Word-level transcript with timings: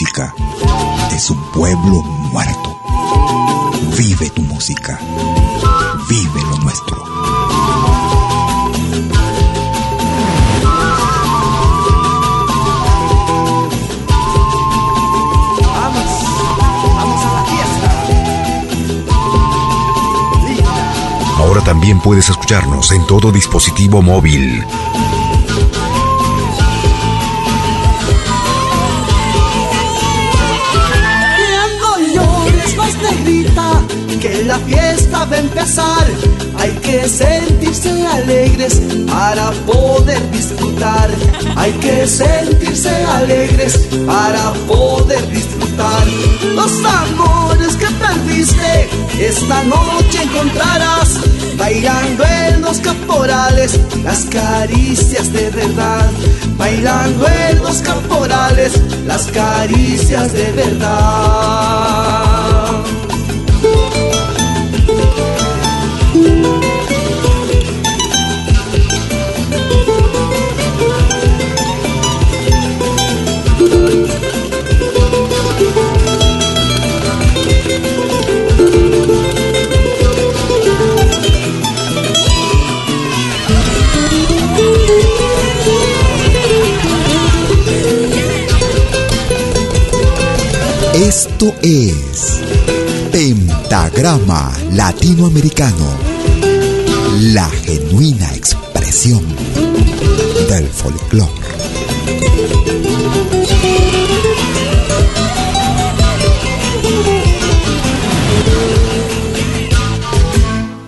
Música 0.00 0.34
es 1.14 1.28
un 1.28 1.38
pueblo 1.52 2.02
muerto. 2.32 2.78
Vive 3.98 4.30
tu 4.30 4.40
música. 4.40 4.98
Vive 6.08 6.40
lo 6.40 6.56
nuestro. 6.56 7.04
Vamos, 15.74 16.10
vamos 16.94 17.24
a 17.26 17.32
la 17.34 17.44
fiesta. 17.44 17.90
Ahora 21.36 21.60
también 21.62 22.00
puedes 22.00 22.30
escucharnos 22.30 22.90
en 22.92 23.06
todo 23.06 23.30
dispositivo 23.30 24.00
móvil. 24.00 24.64
Empezar. 35.38 36.06
Hay 36.58 36.70
que 36.82 37.08
sentirse 37.08 38.06
alegres 38.06 38.80
para 39.06 39.50
poder 39.66 40.30
disfrutar. 40.30 41.10
Hay 41.56 41.72
que 41.74 42.06
sentirse 42.06 42.90
alegres 43.06 43.78
para 44.06 44.52
poder 44.66 45.26
disfrutar. 45.30 46.06
Los 46.54 46.72
amores 46.84 47.76
que 47.76 47.86
perdiste, 47.86 48.88
esta 49.18 49.62
noche 49.64 50.22
encontrarás. 50.22 51.20
Bailando 51.56 52.24
en 52.24 52.62
los 52.62 52.78
caporales, 52.78 53.78
las 54.02 54.24
caricias 54.24 55.32
de 55.32 55.50
verdad. 55.50 56.10
Bailando 56.56 57.26
en 57.26 57.58
los 57.62 57.82
caporales, 57.82 58.72
las 59.06 59.26
caricias 59.26 60.32
de 60.32 60.52
verdad. 60.52 62.19
Esto 91.10 91.52
es 91.60 92.40
Pentagrama 93.10 94.52
Latinoamericano, 94.70 95.88
la 97.32 97.48
genuina 97.48 98.32
expresión 98.32 99.24
del 100.48 100.68
folclore. 100.68 101.32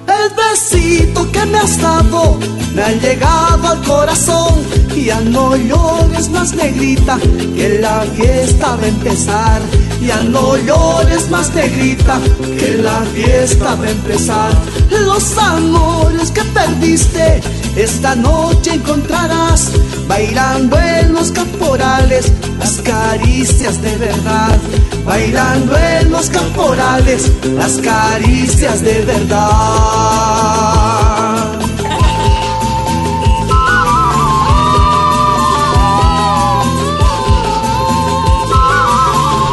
El 0.06 0.30
besito 0.36 1.32
que 1.32 1.46
me 1.46 1.58
has 1.58 1.82
dado 1.82 2.38
me 2.74 2.82
ha 2.82 2.92
llegado 2.92 3.68
al 3.68 3.82
corazón. 3.82 4.62
Ya 4.96 5.20
no 5.20 5.56
llores 5.56 6.28
más 6.30 6.54
negrita, 6.54 7.18
que 7.56 7.78
la 7.80 8.02
fiesta 8.14 8.76
va 8.76 8.84
a 8.84 8.86
empezar. 8.86 9.60
Ya 10.00 10.22
no 10.22 10.56
llores 10.56 11.28
más 11.30 11.52
negrita, 11.54 12.20
que 12.58 12.78
la 12.78 13.02
fiesta 13.14 13.74
va 13.74 13.84
a 13.84 13.90
empezar. 13.90 14.52
Los 14.90 15.36
amores 15.38 16.30
que 16.30 16.44
perdiste, 16.44 17.40
esta 17.76 18.14
noche 18.14 18.74
encontrarás. 18.74 19.72
Bailando 20.06 20.78
en 20.78 21.12
los 21.12 21.32
caporales, 21.32 22.32
las 22.58 22.80
caricias 22.82 23.82
de 23.82 23.96
verdad. 23.96 24.58
Bailando 25.04 25.76
en 25.76 26.10
los 26.10 26.28
caporales, 26.30 27.30
las 27.56 27.78
caricias 27.78 28.82
de 28.82 29.02
verdad. 29.04 31.01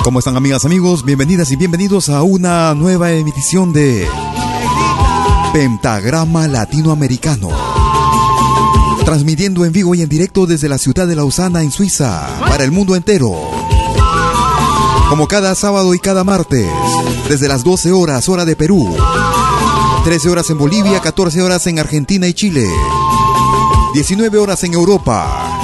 ¿Cómo 0.09 0.17
están 0.17 0.37
amigas, 0.37 0.65
amigos? 0.65 1.05
Bienvenidas 1.05 1.51
y 1.51 1.55
bienvenidos 1.55 2.09
a 2.09 2.23
una 2.23 2.73
nueva 2.73 3.11
emisión 3.11 3.71
de 3.71 4.07
Pentagrama 5.53 6.47
Latinoamericano. 6.47 7.49
Transmitiendo 9.05 9.65
en 9.65 9.71
vivo 9.71 9.93
y 9.93 10.01
en 10.01 10.09
directo 10.09 10.47
desde 10.47 10.67
la 10.67 10.79
ciudad 10.79 11.05
de 11.05 11.15
Lausana, 11.15 11.61
en 11.61 11.69
Suiza, 11.69 12.27
para 12.39 12.63
el 12.63 12.71
mundo 12.71 12.95
entero. 12.95 13.35
Como 15.09 15.27
cada 15.27 15.53
sábado 15.53 15.93
y 15.93 15.99
cada 15.99 16.23
martes, 16.23 16.65
desde 17.29 17.47
las 17.47 17.63
12 17.63 17.91
horas, 17.91 18.27
hora 18.29 18.45
de 18.45 18.55
Perú. 18.55 18.91
13 20.05 20.27
horas 20.27 20.49
en 20.49 20.57
Bolivia, 20.57 21.01
14 21.01 21.39
horas 21.43 21.67
en 21.67 21.77
Argentina 21.77 22.25
y 22.25 22.33
Chile. 22.33 22.67
19 23.93 24.39
horas 24.39 24.63
en 24.63 24.73
Europa. 24.73 25.58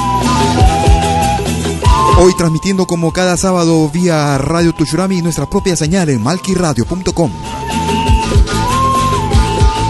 Hoy 2.17 2.33
transmitiendo 2.37 2.87
como 2.87 3.11
cada 3.11 3.35
sábado 3.35 3.89
vía 3.89 4.37
Radio 4.37 4.73
Tushurami 4.73 5.21
nuestra 5.21 5.49
propia 5.49 5.75
señal 5.75 6.09
en 6.09 6.21
malquiradio.com. 6.21 7.31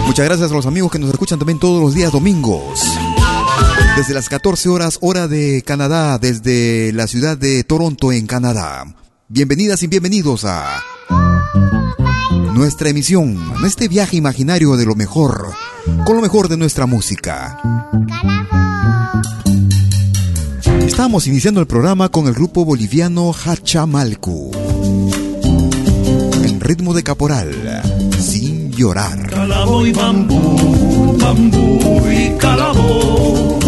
Muchas 0.08 0.26
gracias 0.26 0.52
a 0.52 0.56
los 0.56 0.66
amigos 0.66 0.92
que 0.92 0.98
nos 0.98 1.12
escuchan 1.12 1.38
también 1.38 1.60
todos 1.60 1.80
los 1.80 1.94
días 1.94 2.12
domingos. 2.12 2.82
Desde 3.96 4.16
las 4.16 4.28
14 4.28 4.70
horas 4.70 4.98
hora 5.02 5.28
de 5.28 5.62
Canadá, 5.64 6.18
desde 6.18 6.92
la 6.94 7.06
ciudad 7.06 7.38
de 7.38 7.64
Toronto 7.64 8.12
en 8.12 8.26
Canadá. 8.26 8.86
Bienvenidas 9.28 9.84
y 9.84 9.88
bienvenidos 9.88 10.46
a 10.46 10.82
nuestra 12.56 12.90
emisión, 12.90 13.54
este 13.66 13.88
viaje 13.88 14.18
imaginario 14.18 14.78
de 14.78 14.86
lo 14.86 14.96
mejor, 14.96 15.54
con 16.06 16.16
lo 16.16 16.24
mejor 16.24 16.48
de 16.48 16.58
nuestra 16.58 16.88
música. 16.88 17.75
Estamos 20.86 21.28
iniciando 21.28 21.60
el 21.60 21.68
programa 21.68 22.10
con 22.10 22.28
el 22.28 22.34
grupo 22.34 22.64
boliviano 22.64 23.34
Hachamalcu. 23.34 24.52
En 26.44 26.62
ritmo 26.62 26.94
de 26.94 27.04
caporal, 27.04 27.82
sin 28.20 28.72
llorar. 28.72 29.30
Calabo 29.30 29.86
y 29.86 29.92
bambú, 29.92 31.18
bambú 31.20 32.02
y 32.10 32.38
calabo. 32.38 33.60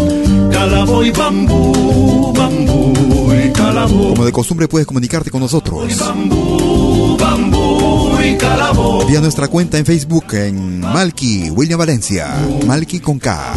Calabo 0.52 1.04
y 1.04 1.12
bambú, 1.12 2.34
bambú 2.34 3.34
y 3.34 3.52
calabo. 3.52 4.10
Como 4.10 4.25
de 4.25 4.31
costumbre 4.31 4.68
puedes 4.68 4.88
comunicarte 4.88 5.31
con 5.31 5.42
nosotros. 5.42 6.00
Bambú, 6.00 7.18
bambú 7.18 7.76
y 8.24 8.36
calabo. 8.38 9.06
Vía 9.06 9.22
nuestra 9.22 9.48
cuenta 9.48 9.78
en 9.78 9.86
Facebook 9.86 10.34
en 10.34 10.80
Malky 10.81 11.50
William 11.50 11.80
Valencia. 11.80 12.28
Malky 12.66 13.00
con 13.00 13.19
K. 13.19 13.54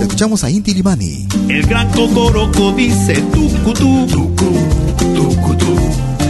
Escuchamos 0.00 0.44
a 0.44 0.50
Inti 0.50 0.74
Limani. 0.74 1.26
El 1.48 1.66
gran 1.66 1.88
cocoroco 1.90 2.72
dice 2.72 3.14
tucutú, 3.32 4.06
tucu, 4.06 4.52
tucutú. 5.14 5.76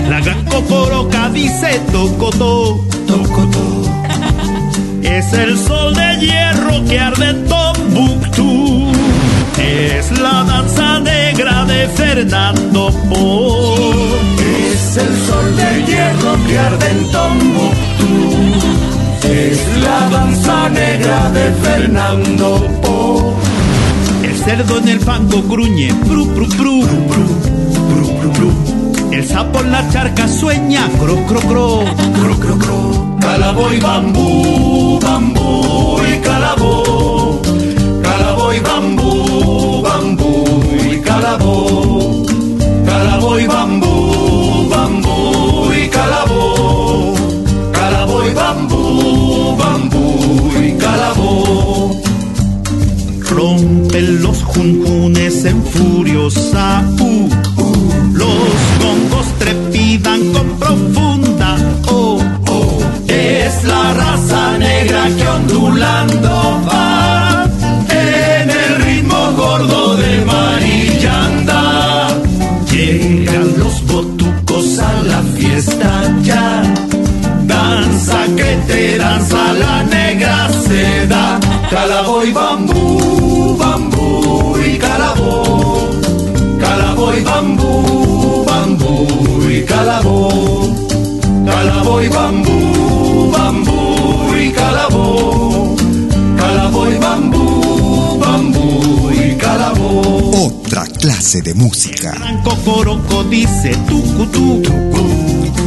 La 0.09 0.21
gran 0.21 0.45
cocoroca 0.45 1.29
dice 1.31 1.81
tocotó, 1.93 2.85
tocotó. 3.07 3.83
Es 5.03 5.33
el 5.33 5.57
sol 5.57 5.95
de 5.95 6.19
hierro 6.21 6.85
que 6.85 6.99
arde 6.99 7.31
en 7.31 7.47
Tombuctú. 7.47 8.91
Es 9.59 10.11
la 10.21 10.45
danza 10.45 11.01
negra 11.01 11.65
de 11.65 11.89
Fernando 11.89 12.91
Po. 13.09 14.36
Es 14.97 15.03
el 15.03 15.27
sol 15.27 15.57
de 15.57 15.85
hierro 15.85 16.47
que 16.47 16.59
arde 16.59 16.91
en 16.91 17.13
Tombuctú. 17.13 18.09
Es 19.29 19.61
la 19.83 20.09
danza 20.09 20.71
negra 20.71 21.31
de 21.33 21.53
Fernando 21.53 22.67
Po. 22.81 23.35
El 24.23 24.37
cerdo 24.39 24.79
en 24.79 24.89
el 24.89 25.01
fango 25.01 25.43
gruñe, 25.43 25.93
pru, 26.07 26.27
pru, 26.29 26.49
pru, 26.49 26.81
pru, 27.11 27.27
pru, 28.23 28.33
pru. 28.33 29.13
El 29.13 29.27
sapo 29.27 29.61
en 29.61 29.73
la 29.73 29.87
charca 29.91 30.27
sueña, 30.29 30.89
cro, 30.99 31.17
cro, 31.27 31.41
cro, 31.41 31.85
cro, 32.15 32.39
cro, 32.39 32.59
cro. 32.59 33.17
Calabo 33.21 33.71
y 33.75 33.81
bambú, 33.81 34.99
bambú 34.99 36.01
y 36.11 36.19
calabo. 36.21 37.43
Calabo 38.03 38.55
y 38.55 38.61
bambú, 38.61 39.83
bambú 39.83 40.65
y. 40.91 41.01
Calabo 41.03 42.06
furiosa 55.77 56.85
U. 57.01 57.29
Los 58.13 58.57
gongos 58.83 59.27
trepidan 59.39 60.33
con 60.33 60.49
profunda 60.59 61.57
O. 61.89 62.19
Es 63.09 63.65
la 63.65 63.95
raza 63.95 64.59
negra 64.59 65.09
que 65.17 65.29
ondulando 65.29 66.63
va 66.69 67.47
en 67.89 68.51
el 68.51 68.85
ritmo 68.85 69.33
gordo 69.37 69.97
de 69.97 70.25
Marillanda. 70.25 72.09
Llegan 72.71 73.59
los 73.59 73.87
botucos 73.87 74.79
a 74.79 75.03
la 75.03 75.23
fiesta 75.37 76.15
ya. 76.23 76.63
Danza 77.45 78.19
que 78.37 78.59
te 78.67 78.99
danza 78.99 79.53
la 79.53 79.83
negra 79.85 80.49
seda. 80.67 81.41
Calabo 81.71 82.25
y 82.25 82.33
bambú, 82.33 82.99
bambú 82.99 83.26
Calabo 91.97 92.03
y 92.03 92.09
bambú, 92.09 93.31
bambú 93.31 94.35
y 94.37 94.53
calabo. 94.53 95.77
Calabo 96.37 96.91
y 96.91 96.99
bambú, 96.99 98.19
bambú 98.19 99.11
y 99.13 99.35
calabo. 99.37 100.47
Otra 100.47 100.85
clase 100.85 101.41
de 101.41 101.55
música. 101.55 102.13
gran 102.13 102.43
cocoroco 102.43 103.25
dice 103.25 103.75
tucutú, 103.89 104.63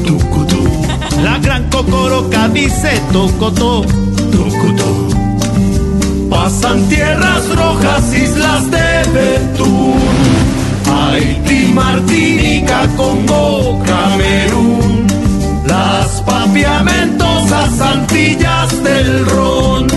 tucutú. 0.05 0.63
La 1.23 1.39
gran 1.39 1.67
cocoroca 1.71 2.47
dice 2.49 3.01
tocotó, 3.11 3.81
tocotó. 4.31 5.07
Pasan 6.29 6.87
tierras 6.89 7.55
rojas, 7.55 8.13
islas 8.13 8.69
de 8.69 9.03
Betún, 9.13 9.95
Haití, 10.85 11.73
Martinica, 11.73 12.87
Congo, 12.95 13.81
Camerún, 13.83 14.98
las 16.61 16.83
papiamentosas 16.83 17.81
Antillas 17.81 18.83
del 18.83 19.25
Ron 19.27 19.87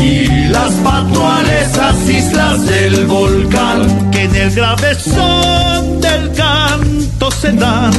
y 0.00 0.48
las 0.48 0.72
patualesas 0.84 2.08
islas 2.08 2.66
del 2.66 3.06
volcán 3.06 4.10
que 4.10 4.24
en 4.24 4.34
el 4.34 4.54
grave 4.54 4.94
son 4.94 6.00
del 6.00 6.32
canto 6.32 7.30
se 7.30 7.52
dan. 7.52 7.92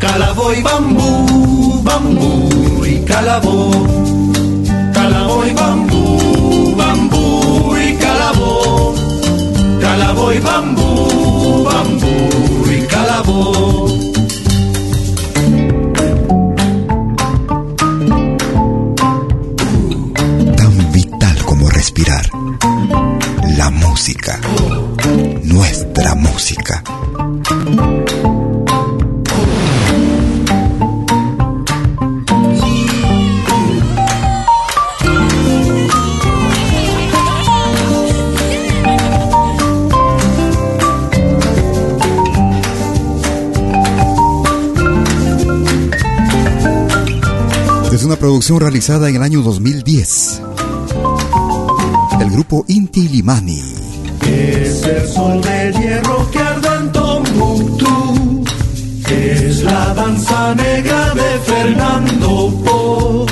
Calabo 0.00 0.52
y 0.52 0.62
bambú, 0.62 1.82
bambú 1.82 2.84
y 2.84 2.98
calabo. 3.04 3.70
Calabo 4.92 5.46
y 5.46 5.52
bambú, 5.52 6.74
bambú 6.76 7.76
y 7.76 7.94
calabo. 7.94 8.94
Calabo 9.80 10.32
bambú, 10.44 10.81
música. 24.02 24.40
Nuestra 25.44 26.16
música. 26.16 26.82
Es 47.92 48.02
una 48.02 48.16
producción 48.16 48.58
realizada 48.58 49.08
en 49.08 49.14
el 49.14 49.22
año 49.22 49.42
2010. 49.42 50.42
El 52.20 52.30
grupo 52.32 52.64
Inti 52.66 53.06
Limani. 53.06 53.81
Es 54.26 54.82
el 54.84 55.08
sol 55.08 55.40
de 55.40 55.72
hierro 55.72 56.30
que 56.30 56.38
arde 56.38 56.68
en 56.78 56.92
Tombuctú. 56.92 58.44
Es 59.08 59.62
la 59.62 59.94
danza 59.94 60.54
negra 60.54 61.14
de 61.14 61.30
Fernando 61.44 62.52
Po. 62.64 63.26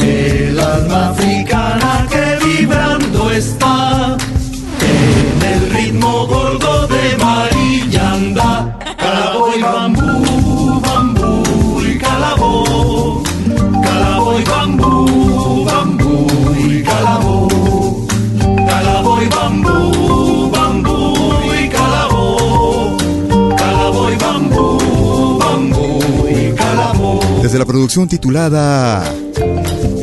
El 0.00 0.58
alma 0.58 1.10
africana 1.10 2.06
que 2.10 2.44
vibrando 2.44 3.30
está. 3.30 4.16
En 4.80 5.42
el 5.54 5.70
ritmo 5.70 6.26
gordo 6.26 6.86
de 6.88 7.16
Marillanda. 7.18 7.51
Desde 27.52 27.64
la 27.64 27.66
producción 27.66 28.08
titulada 28.08 29.04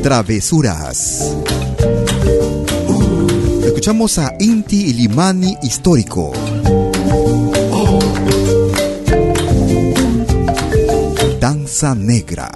Travesuras. 0.04 1.36
Escuchamos 3.66 4.20
a 4.20 4.36
Inti 4.40 4.94
Limani 4.94 5.58
Histórico. 5.64 6.32
Danza 11.42 11.96
Negra. 11.96 12.52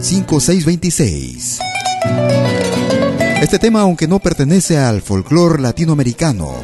708-5626. 0.00 1.60
Este 3.42 3.58
tema, 3.58 3.82
aunque 3.82 4.08
no 4.08 4.18
pertenece 4.18 4.78
al 4.78 5.02
folclore 5.02 5.60
latinoamericano, 5.60 6.54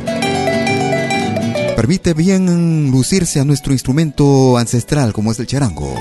permite 1.76 2.14
bien 2.14 2.90
lucirse 2.90 3.40
a 3.40 3.44
nuestro 3.44 3.72
instrumento 3.72 4.56
ancestral 4.56 5.12
como 5.12 5.32
es 5.32 5.38
el 5.38 5.46
charango. 5.46 5.94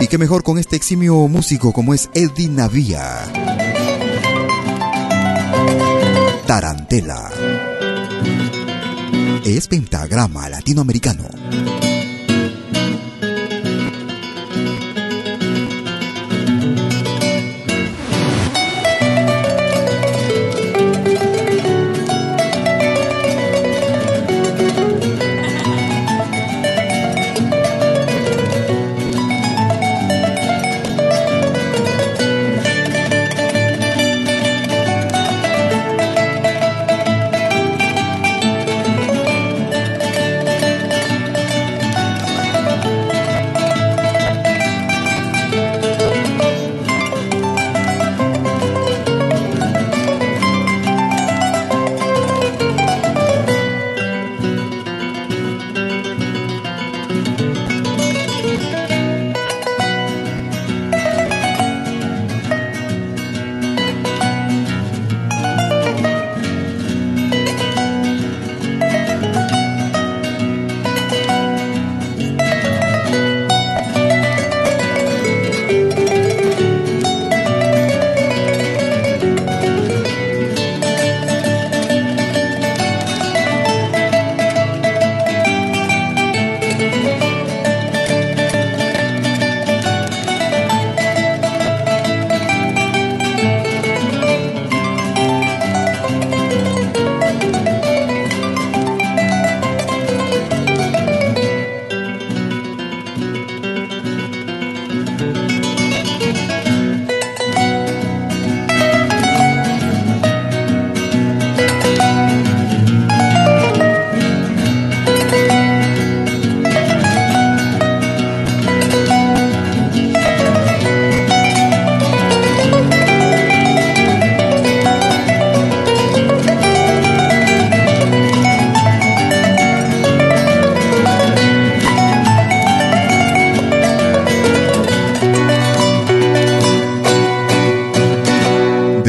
Y 0.00 0.06
qué 0.06 0.18
mejor 0.18 0.42
con 0.42 0.58
este 0.58 0.76
eximio 0.76 1.28
músico 1.28 1.72
como 1.72 1.94
es 1.94 2.10
Eddie 2.14 2.48
Navia. 2.48 3.24
Tarantela. 6.46 7.30
Es 9.44 9.68
pentagrama 9.68 10.48
latinoamericano. 10.48 11.24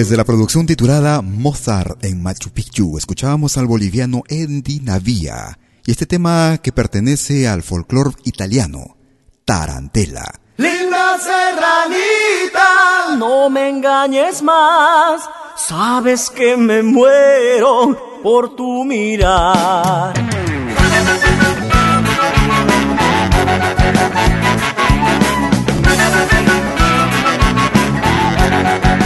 Desde 0.10 0.18
la 0.18 0.26
producción 0.26 0.66
titulada 0.66 1.22
Mozart 1.22 2.04
en 2.04 2.24
Machu 2.24 2.50
Picchu, 2.50 2.98
escuchábamos 2.98 3.58
al 3.58 3.68
boliviano 3.68 4.24
Eddie 4.28 4.82
Navia 4.82 5.60
y 5.86 5.92
este 5.92 6.08
tema 6.08 6.58
que 6.64 6.72
pertenece 6.72 7.48
al 7.48 7.62
folclore 7.62 8.16
italiano, 8.24 8.98
Tarantela. 9.46 10.34
Linda 10.58 11.16
serranita, 11.20 13.18
no 13.20 13.52
me 13.52 13.70
engañes 13.70 14.42
más, 14.42 15.30
sabes 15.56 16.32
que 16.32 16.58
me 16.58 16.82
muero 16.82 18.20
por 18.24 18.56
tu 18.56 18.84
mirar. 18.86 20.29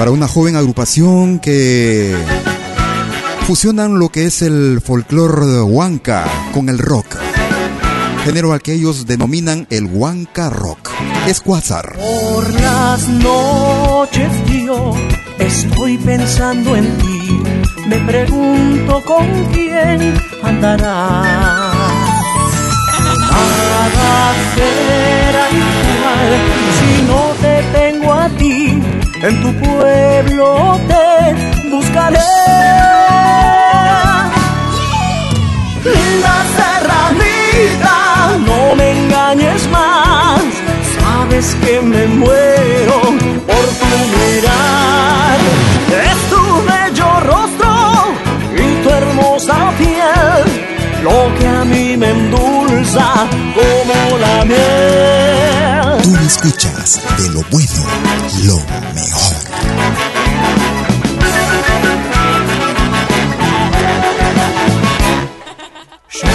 Para 0.04 0.12
una 0.12 0.28
joven 0.28 0.58
agrupación 0.58 1.40
que 1.40 2.14
fusionan 3.48 4.00
lo 4.00 4.10
que 4.10 4.26
es 4.26 4.42
el 4.42 4.82
folclore 4.84 5.62
huanca 5.62 6.26
con 6.54 6.68
el 6.68 6.78
rock. 6.78 7.16
Género 8.26 8.52
al 8.52 8.62
que 8.62 8.74
ellos 8.74 9.06
denominan 9.06 9.66
el 9.70 9.86
huanca 9.86 10.50
rock. 10.50 10.90
Es 11.26 11.40
Quasar. 11.40 11.96
Por 11.96 12.54
las 12.60 13.08
noches 13.08 14.30
yo 14.50 14.94
estoy 15.40 15.98
pensando 16.00 16.76
en 16.76 16.98
ti. 16.98 17.42
Me 17.88 18.00
pregunto 18.00 19.02
con 19.06 19.26
quién 19.54 20.16
andará. 20.44 21.24
Nada 23.32 24.34
será 24.54 25.50
igual 25.50 26.30
si 26.78 27.02
no 27.08 27.22
te 27.40 27.64
tengo 27.72 28.14
a 28.14 28.28
ti 28.32 28.83
en 29.24 29.42
tu 29.42 29.54
pueblo 29.54 30.80
te 30.88 31.70
buscaré. 31.70 32.20
La 36.26 36.40
serranita, 36.58 37.98
no 38.48 38.76
me 38.76 38.92
engañes 38.92 39.68
más, 39.70 40.42
sabes 40.98 41.56
que 41.64 41.82
me 41.82 42.06
muero 42.08 43.00
por 43.48 43.66
tu 43.80 43.92
mirar. 44.18 45.38
Es 46.10 46.20
tu 46.32 46.44
bello 46.72 47.10
rostro 47.32 47.74
y 48.56 48.84
tu 48.84 48.90
hermosa 48.90 49.58
piel, 49.78 50.44
lo 51.04 51.20
que 51.38 51.48
a 51.48 51.64
mí 51.66 51.98
me 51.98 52.10
endulza 52.10 53.08
escuchas 56.26 57.02
de 57.18 57.30
lo 57.30 57.42
bueno, 57.52 57.84
lo 58.46 58.56
mejor. 58.94 59.36
Yo 66.12 66.30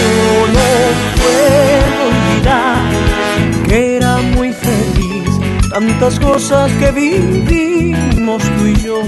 no 0.54 0.68
puedo 1.16 1.98
olvidar 2.08 2.82
que 3.66 3.96
era 3.96 4.16
muy 4.18 4.52
feliz, 4.52 5.30
tantas 5.70 6.20
cosas 6.20 6.70
que 6.72 6.90
vivimos 6.92 8.42
tú 8.42 8.66
y 8.66 8.76
yo. 8.76 9.00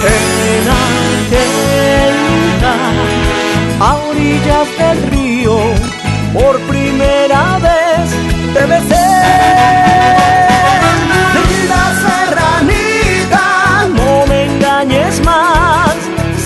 En 0.00 0.64
aquel 0.86 2.14
lugar, 2.28 2.94
a 3.80 3.94
orillas 4.10 4.68
del 4.78 5.10
río, 5.10 5.58
por 6.34 6.58
primera 6.60 7.58
vez 7.58 8.37
te 8.54 8.66
besé. 8.66 9.06
Linda 11.36 11.82
serranita, 12.04 13.44
no 13.96 14.26
me 14.26 14.44
engañes 14.46 15.20
más, 15.24 15.94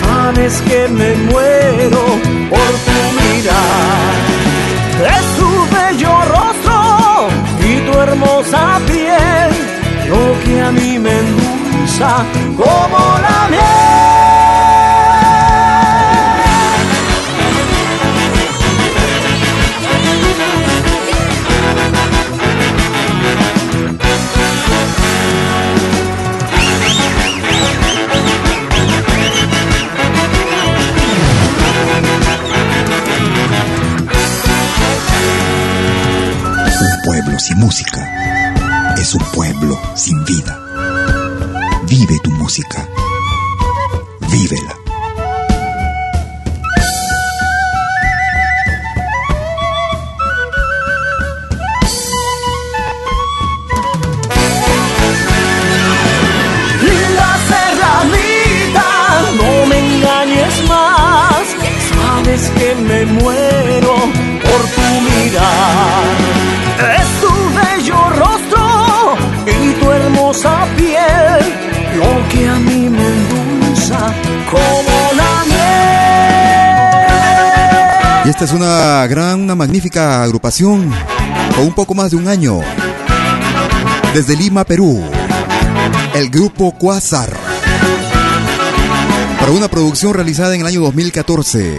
sabes 0.03 0.61
que 0.63 0.89
me 0.89 1.15
muero 1.31 2.03
por 2.51 2.73
tu 2.87 2.99
mirar. 3.19 4.15
Es 5.17 5.25
tu 5.39 5.51
bello 5.75 6.13
rostro 6.37 7.29
y 7.61 7.73
tu 7.87 7.99
hermosa 7.99 8.81
piel, 8.87 9.51
lo 10.09 10.25
que 10.45 10.61
a 10.61 10.71
mí 10.73 10.99
me 10.99 11.19
endulza 11.19 11.63
dulza 11.73 12.25
como 12.57 13.19
la 13.21 13.49
miel. 13.51 13.92
Sin 37.43 37.59
música 37.59 38.95
es 38.97 39.17
un 39.17 39.25
pueblo 39.35 39.77
sin 39.97 40.25
vida. 40.25 40.57
Vive 41.89 42.21
tu 42.23 42.31
música. 42.31 42.89
Como 74.51 75.13
la 75.17 75.45
miel. 75.47 75.83
Y 78.27 78.29
esta 78.31 78.45
es 78.45 78.53
una 78.53 79.07
gran, 79.07 79.41
una 79.41 79.55
magnífica 79.55 80.23
agrupación 80.23 80.93
con 81.55 81.67
un 81.67 81.75
poco 81.75 81.95
más 81.95 82.11
de 82.11 82.17
un 82.17 82.29
año. 82.29 82.61
Desde 84.15 84.37
Lima, 84.37 84.65
Perú. 84.65 85.03
El 86.15 86.29
grupo 86.29 86.77
Quasar. 86.79 87.35
Para 89.41 89.53
una 89.53 89.69
producción 89.69 90.15
realizada 90.15 90.55
en 90.55 90.61
el 90.61 90.67
año 90.67 90.81
2014. 90.83 91.79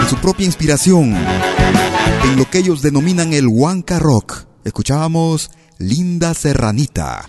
En 0.00 0.08
su 0.08 0.16
propia 0.16 0.46
inspiración. 0.46 1.16
En 2.24 2.36
lo 2.36 2.48
que 2.48 2.58
ellos 2.58 2.80
denominan 2.80 3.32
el 3.32 3.48
Huanca 3.48 3.98
Rock. 3.98 4.44
Escuchábamos 4.64 5.50
Linda 5.78 6.32
Serranita. 6.34 7.28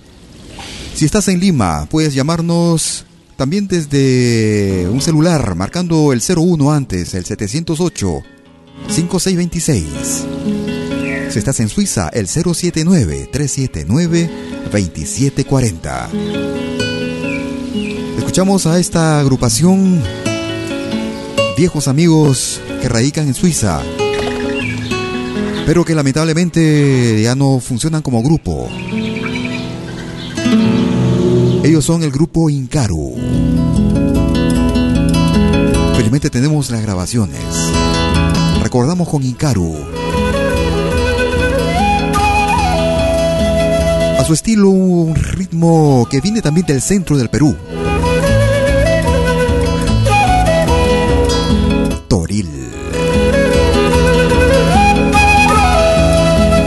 Si 0.94 1.06
estás 1.06 1.28
en 1.28 1.40
Lima, 1.40 1.88
puedes 1.90 2.14
llamarnos 2.14 3.07
también 3.38 3.68
desde 3.68 4.90
un 4.90 5.00
celular, 5.00 5.56
marcando 5.56 6.12
el 6.12 6.22
01 6.22 6.72
antes, 6.72 7.14
el 7.14 7.24
708 7.24 8.24
5626. 8.90 9.86
Si 11.30 11.40
estás 11.40 11.60
en 11.60 11.70
Suiza, 11.70 12.10
el 12.10 12.28
079 12.28 13.30
379 13.32 14.30
2740. 14.72 16.10
Escuchamos 18.18 18.66
a 18.66 18.80
esta 18.80 19.20
agrupación 19.20 20.02
viejos 21.58 21.88
amigos 21.88 22.60
que 22.82 22.90
radican 22.90 23.28
en 23.28 23.36
Suiza, 23.36 23.82
pero 25.66 25.86
que 25.86 25.94
lamentablemente 25.94 27.22
ya 27.22 27.36
no 27.36 27.60
funcionan 27.60 28.02
como 28.02 28.24
grupo. 28.24 28.68
Son 31.82 32.02
el 32.02 32.12
grupo 32.12 32.50
Incaru. 32.50 33.16
Felizmente 35.96 36.30
tenemos 36.32 36.72
las 36.72 36.82
grabaciones. 36.82 37.40
Recordamos 38.62 39.08
con 39.08 39.22
Incaru. 39.24 39.76
A 44.20 44.24
su 44.26 44.34
estilo, 44.34 44.70
un 44.70 45.16
ritmo 45.16 46.08
que 46.10 46.20
viene 46.20 46.42
también 46.42 46.66
del 46.66 46.82
centro 46.82 47.16
del 47.16 47.30
Perú. 47.30 47.56
Toril. 52.08 52.50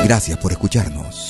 Gracias 0.05 0.39
por 0.39 0.53
escucharnos. 0.53 1.30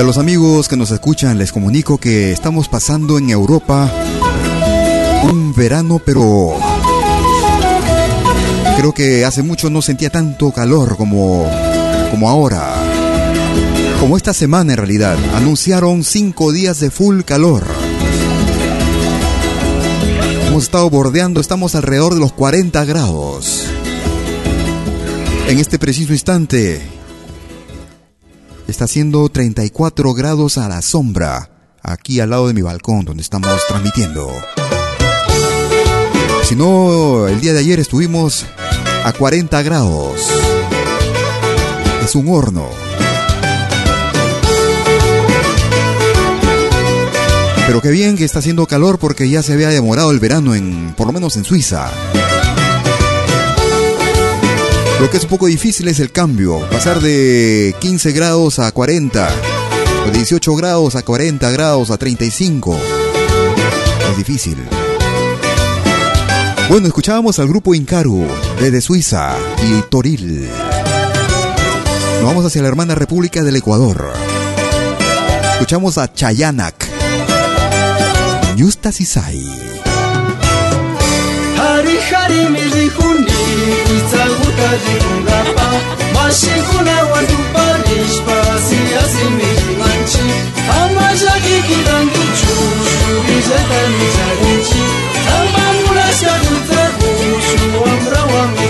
Y 0.00 0.02
a 0.02 0.06
los 0.06 0.16
amigos 0.16 0.66
que 0.66 0.78
nos 0.78 0.90
escuchan 0.92 1.36
les 1.36 1.52
comunico 1.52 1.98
que 1.98 2.32
estamos 2.32 2.68
pasando 2.68 3.18
en 3.18 3.28
Europa 3.28 3.92
un 5.24 5.52
verano, 5.54 6.00
pero 6.02 6.54
creo 8.78 8.94
que 8.94 9.26
hace 9.26 9.42
mucho 9.42 9.68
no 9.68 9.82
sentía 9.82 10.08
tanto 10.08 10.52
calor 10.52 10.96
como, 10.96 11.46
como 12.10 12.30
ahora. 12.30 12.76
como 14.00 14.16
esta 14.16 14.32
semana 14.32 14.72
en 14.72 14.78
realidad, 14.78 15.18
anunciaron 15.34 16.02
cinco 16.02 16.50
días 16.50 16.80
de 16.80 16.90
full 16.90 17.20
calor. 17.20 17.66
Hemos 20.48 20.62
estado 20.62 20.88
bordeando, 20.88 21.42
estamos 21.42 21.74
alrededor 21.74 22.14
de 22.14 22.20
los 22.20 22.32
40 22.32 22.86
grados. 22.86 23.66
En 25.46 25.58
este 25.58 25.78
preciso 25.78 26.14
instante, 26.14 26.99
está 28.70 28.84
haciendo 28.84 29.28
34 29.28 30.14
grados 30.14 30.56
a 30.56 30.68
la 30.68 30.80
sombra, 30.80 31.50
aquí 31.82 32.20
al 32.20 32.30
lado 32.30 32.46
de 32.46 32.54
mi 32.54 32.62
balcón 32.62 33.04
donde 33.04 33.22
estamos 33.22 33.50
transmitiendo. 33.68 34.30
Si 36.44 36.54
no, 36.54 37.26
el 37.28 37.40
día 37.40 37.52
de 37.52 37.58
ayer 37.58 37.80
estuvimos 37.80 38.46
a 39.04 39.12
40 39.12 39.62
grados. 39.62 40.20
Es 42.04 42.14
un 42.14 42.28
horno. 42.28 42.68
Pero 47.66 47.80
qué 47.80 47.90
bien 47.90 48.16
que 48.16 48.24
está 48.24 48.38
haciendo 48.40 48.66
calor 48.66 48.98
porque 48.98 49.28
ya 49.28 49.42
se 49.42 49.52
había 49.52 49.68
demorado 49.68 50.10
el 50.10 50.18
verano 50.18 50.54
en, 50.54 50.94
por 50.96 51.06
lo 51.06 51.12
menos 51.12 51.36
en 51.36 51.44
Suiza. 51.44 51.90
Lo 55.00 55.08
que 55.08 55.16
es 55.16 55.22
un 55.22 55.30
poco 55.30 55.46
difícil 55.46 55.88
es 55.88 55.98
el 55.98 56.12
cambio, 56.12 56.60
pasar 56.70 57.00
de 57.00 57.74
15 57.80 58.12
grados 58.12 58.58
a 58.58 58.70
40, 58.70 59.30
de 60.04 60.10
18 60.12 60.54
grados 60.56 60.94
a 60.94 61.02
40 61.02 61.50
grados 61.50 61.90
a 61.90 61.96
35. 61.96 62.76
Es 64.10 64.16
difícil. 64.18 64.58
Bueno, 66.68 66.86
escuchábamos 66.86 67.38
al 67.38 67.48
grupo 67.48 67.74
Incaru 67.74 68.26
desde 68.60 68.82
Suiza 68.82 69.34
y 69.66 69.80
Toril. 69.88 70.50
Nos 72.16 72.24
vamos 72.24 72.44
hacia 72.44 72.60
la 72.60 72.68
hermana 72.68 72.94
República 72.94 73.42
del 73.42 73.56
Ecuador. 73.56 74.12
Escuchamos 75.54 75.96
a 75.96 76.12
Chayanak. 76.12 76.86
Yusta 78.54 78.92
χαριμιλιχουνί 82.10 83.44
Τσαγούτα 84.08 84.70
διουναπά 84.82 85.68
Μασικούνα 86.14 86.96
ουαντουπάνις 87.08 88.14
Πασιάζει 88.26 89.26
μιλιμάντσι 89.38 90.26
Αμαζάκι 90.80 91.56
κοιτάν 91.68 92.04
του 92.12 92.24
τσούσου 92.36 93.14
Ιζέτα 93.36 93.80
μιζαρίντσι 93.96 94.82
Αμαμούνας 95.38 96.18
κατουτραγούσου 96.26 97.64
Αμπραουαμι 97.92 98.69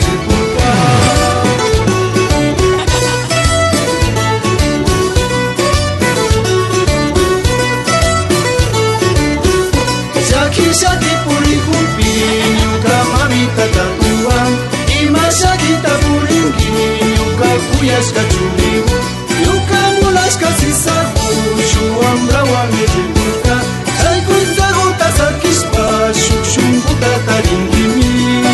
Nyuka 18.01 18.13
kuyashka 18.13 18.25
chuligu 18.33 18.97
Nyuka 19.45 19.81
mulashka 20.03 20.47
sisaku 20.61 21.29
Shuambra 21.71 22.43
wa 22.43 22.67
mijipuka 22.67 23.55
Shaikunza 24.03 24.67
gota 24.73 25.13
sakishpa 25.17 26.15
Shukshunguta 26.15 27.11
taringimi 27.27 28.45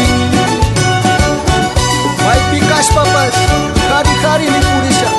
Waipi 2.26 2.66
kashpapas 2.66 3.34
Hari 3.92 4.10
hari 4.22 4.44
ni 4.44 4.58
purisha 4.66 5.10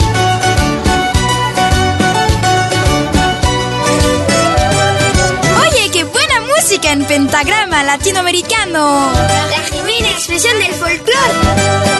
Oye, 5.61 5.89
qué 5.91 6.03
buena 6.03 6.41
música 6.41 6.91
en 6.91 7.05
pentagrama 7.05 7.83
latinoamericano. 7.83 9.11
La 9.51 9.59
genuina 9.69 10.09
expresión 10.09 10.57
del 10.59 10.73
folclore. 10.73 11.96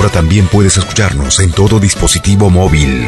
Ahora 0.00 0.12
también 0.12 0.46
puedes 0.46 0.78
escucharnos 0.78 1.40
en 1.40 1.52
todo 1.52 1.78
dispositivo 1.78 2.48
móvil. 2.48 3.06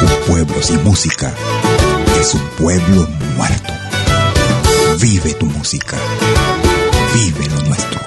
Un 0.00 0.26
pueblo 0.26 0.60
sin 0.60 0.82
música 0.82 1.32
es 2.20 2.34
un 2.34 2.44
pueblo 2.58 3.06
muerto. 3.36 3.72
Vive 4.98 5.34
tu 5.34 5.46
música. 5.46 5.96
Vive 7.14 7.46
lo 7.50 7.62
nuestro. 7.68 8.03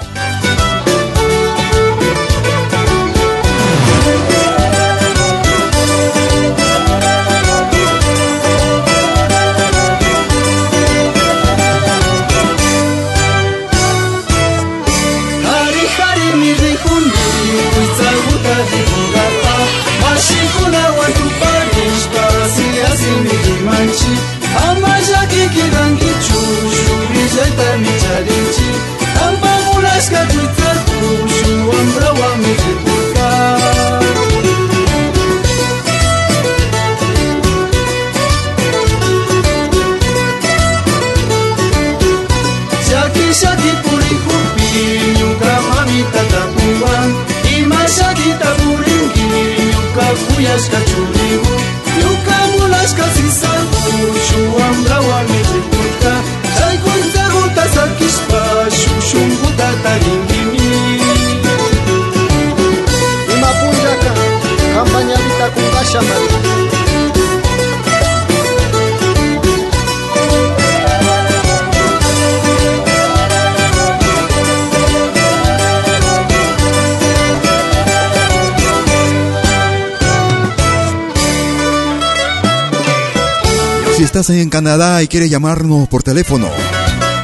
Si 83.98 84.04
estás 84.04 84.30
en 84.30 84.48
Canadá 84.48 85.02
y 85.02 85.08
quieres 85.08 85.28
llamarnos 85.28 85.88
por 85.88 86.04
teléfono, 86.04 86.46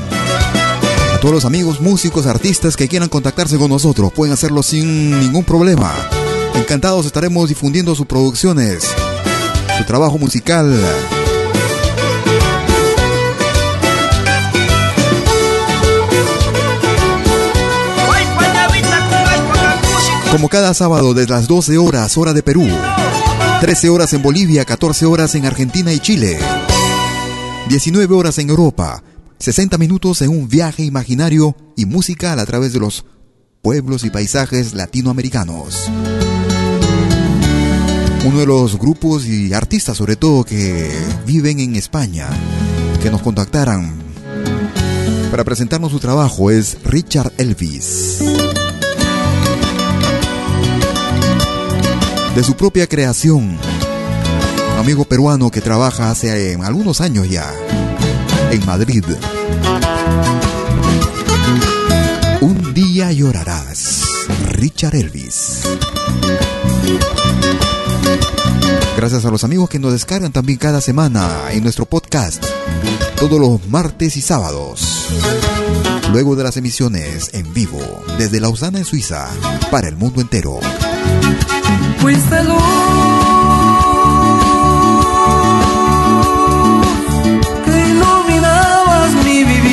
A 1.14 1.20
todos 1.20 1.34
los 1.34 1.46
amigos, 1.46 1.80
músicos, 1.80 2.26
artistas 2.26 2.76
que 2.76 2.86
quieran 2.86 3.08
contactarse 3.08 3.56
con 3.56 3.70
nosotros, 3.70 4.12
pueden 4.12 4.34
hacerlo 4.34 4.62
sin 4.62 5.20
ningún 5.20 5.44
problema. 5.44 5.90
Encantados 6.54 7.06
estaremos 7.06 7.48
difundiendo 7.48 7.94
sus 7.94 8.04
producciones, 8.04 8.84
su 9.78 9.84
trabajo 9.84 10.18
musical. 10.18 10.78
Como 20.30 20.48
cada 20.48 20.74
sábado 20.74 21.12
desde 21.12 21.32
las 21.32 21.48
12 21.48 21.76
horas, 21.78 22.16
hora 22.16 22.32
de 22.32 22.42
Perú. 22.42 22.66
13 23.60 23.88
horas 23.90 24.12
en 24.12 24.22
Bolivia, 24.22 24.64
14 24.64 25.04
horas 25.06 25.34
en 25.34 25.44
Argentina 25.44 25.92
y 25.92 25.98
Chile. 25.98 26.38
19 27.68 28.14
horas 28.14 28.38
en 28.38 28.48
Europa. 28.48 29.02
60 29.38 29.76
minutos 29.76 30.22
en 30.22 30.30
un 30.30 30.48
viaje 30.48 30.84
imaginario 30.84 31.56
y 31.76 31.84
musical 31.84 32.38
a 32.38 32.46
través 32.46 32.72
de 32.72 32.78
los 32.78 33.04
pueblos 33.60 34.04
y 34.04 34.10
paisajes 34.10 34.74
latinoamericanos. 34.74 35.90
Uno 38.24 38.38
de 38.38 38.46
los 38.46 38.78
grupos 38.78 39.26
y 39.26 39.52
artistas 39.52 39.96
sobre 39.96 40.14
todo 40.14 40.44
que 40.44 40.90
viven 41.26 41.58
en 41.58 41.74
España, 41.74 42.28
que 43.02 43.10
nos 43.10 43.22
contactaran 43.22 44.00
para 45.30 45.44
presentarnos 45.44 45.92
su 45.92 46.00
trabajo 46.00 46.50
es 46.50 46.76
Richard 46.84 47.32
Elvis. 47.38 48.18
De 52.40 52.44
su 52.44 52.56
propia 52.56 52.86
creación, 52.86 53.58
un 54.72 54.78
amigo 54.78 55.04
peruano 55.04 55.50
que 55.50 55.60
trabaja 55.60 56.10
hace 56.10 56.54
algunos 56.54 57.02
años 57.02 57.28
ya 57.28 57.52
en 58.50 58.64
Madrid. 58.64 59.04
Un 62.40 62.72
día 62.72 63.12
llorarás, 63.12 64.04
Richard 64.52 64.94
Elvis. 64.94 65.64
Gracias 68.96 69.26
a 69.26 69.30
los 69.30 69.44
amigos 69.44 69.68
que 69.68 69.78
nos 69.78 69.92
descargan 69.92 70.32
también 70.32 70.58
cada 70.58 70.80
semana 70.80 71.28
en 71.50 71.62
nuestro 71.62 71.84
podcast, 71.84 72.42
todos 73.16 73.38
los 73.38 73.68
martes 73.68 74.16
y 74.16 74.22
sábados. 74.22 75.08
Luego 76.10 76.36
de 76.36 76.44
las 76.44 76.56
emisiones 76.56 77.34
en 77.34 77.52
vivo 77.52 77.82
desde 78.16 78.40
Lausana 78.40 78.78
en 78.78 78.86
Suiza 78.86 79.28
para 79.70 79.88
el 79.88 79.96
mundo 79.96 80.22
entero. 80.22 80.58
Fuiste 81.98 82.38
luz 82.44 82.60
que 87.64 87.74
iluminabas 87.92 89.10
mi 89.24 89.38
vivir 89.44 89.70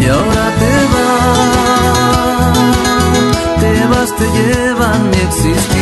y 0.00 0.04
ahora 0.06 0.44
te 0.60 0.74
vas, 0.94 2.56
te 3.60 3.72
vas, 3.86 4.10
te 4.16 4.26
llevan 4.36 5.00
mi 5.10 5.18
existir. 5.18 5.81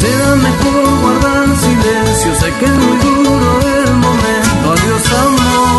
Será 0.00 0.34
mejor 0.36 0.84
guardar 1.02 1.46
silencio, 1.56 2.34
sé 2.40 2.48
que 2.58 2.64
es 2.64 2.70
muy 2.70 2.96
duro 3.24 3.50
el 3.76 3.90
momento. 3.96 4.64
Adiós, 4.72 5.04
amor. 5.24 5.70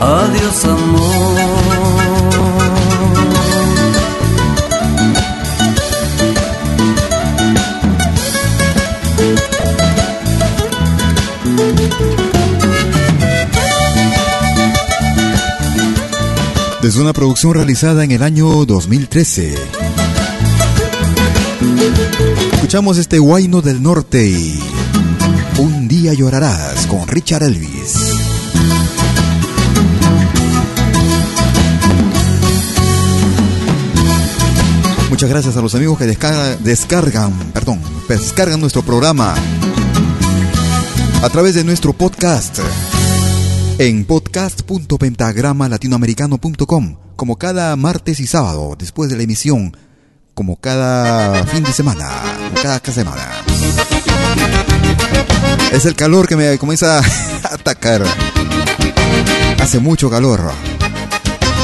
Adiós, 0.00 0.64
amor. 0.64 1.16
Desde 16.82 17.00
una 17.00 17.12
producción 17.12 17.54
realizada 17.54 18.04
en 18.04 18.12
el 18.12 18.22
año 18.22 18.64
2013. 18.64 19.54
Escuchamos 22.56 22.98
este 22.98 23.20
Guayno 23.20 23.62
del 23.62 23.80
Norte 23.82 24.26
y 24.26 24.58
Un 25.58 25.86
día 25.86 26.12
llorarás 26.14 26.86
con 26.86 27.06
Richard 27.06 27.44
Elvis. 27.44 27.94
Muchas 35.10 35.30
gracias 35.30 35.56
a 35.56 35.62
los 35.62 35.76
amigos 35.76 35.98
que 35.98 36.06
descargan, 36.06 37.32
perdón, 37.52 37.78
descargan 38.08 38.58
nuestro 38.60 38.82
programa 38.82 39.36
a 41.22 41.30
través 41.30 41.54
de 41.54 41.62
nuestro 41.62 41.92
podcast 41.92 42.58
en 43.78 44.04
podcast.pentagramalatinoamericano.com 44.04 46.96
como 47.16 47.36
cada 47.36 47.74
martes 47.76 48.20
y 48.20 48.26
sábado 48.26 48.76
después 48.78 49.10
de 49.10 49.16
la 49.16 49.22
emisión, 49.22 49.74
como 50.36 50.56
cada 50.56 51.44
fin 51.46 51.64
de 51.64 51.72
semana, 51.72 52.06
cada 52.62 52.78
semana. 52.92 53.26
Es 55.72 55.86
el 55.86 55.96
calor 55.96 56.28
que 56.28 56.36
me 56.36 56.58
comienza 56.58 56.98
a 56.98 57.02
atacar. 57.54 58.02
Hace 59.58 59.78
mucho 59.78 60.10
calor. 60.10 60.52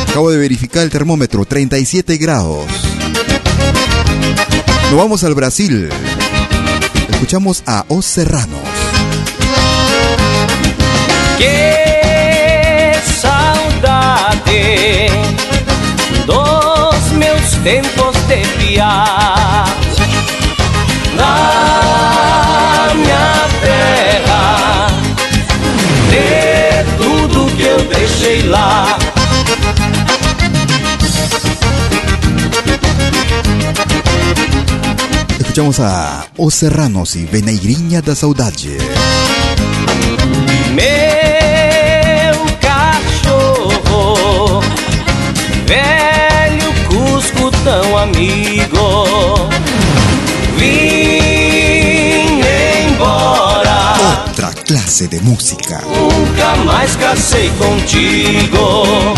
Acabo 0.09 0.31
de 0.31 0.39
verificar 0.39 0.85
el 0.85 0.89
termómetro, 0.89 1.45
37 1.45 2.17
grados. 2.17 2.65
Nos 4.91 4.99
vamos 4.99 5.23
al 5.23 5.35
Brasil. 5.35 5.91
Escuchamos 7.11 7.63
a 7.67 7.85
Os 7.89 8.07
Serranos. 8.07 8.59
Que 11.37 12.95
saudade 13.21 15.11
dos 16.27 17.13
meus 17.19 17.63
tempos 17.63 18.12
de 18.33 18.41
piar 18.57 19.69
na 21.15 22.89
minha 22.95 23.47
terra 23.61 24.87
de 26.09 26.83
tudo 26.97 27.55
que 27.55 27.63
eu 27.63 27.85
deixei 27.85 28.41
lá. 28.45 28.97
Escuchamos 35.39 35.79
a 35.81 36.25
Os 36.39 36.55
Serranos 36.55 37.15
y 37.15 37.27
Veneigrinha 37.27 38.01
da 38.01 38.15
Saudade. 38.15 38.79
Meu 40.71 42.35
cachorro, 42.63 44.63
velho 45.67 46.02
Tão 47.73 47.97
amigo, 47.97 49.49
vim 50.59 52.43
embora. 52.87 53.95
Outra 54.27 54.53
clase 54.67 55.09
de 55.09 55.19
música. 55.23 55.81
Nunca 55.87 56.55
mais 56.67 56.95
casei 56.97 57.51
contigo. 57.53 59.15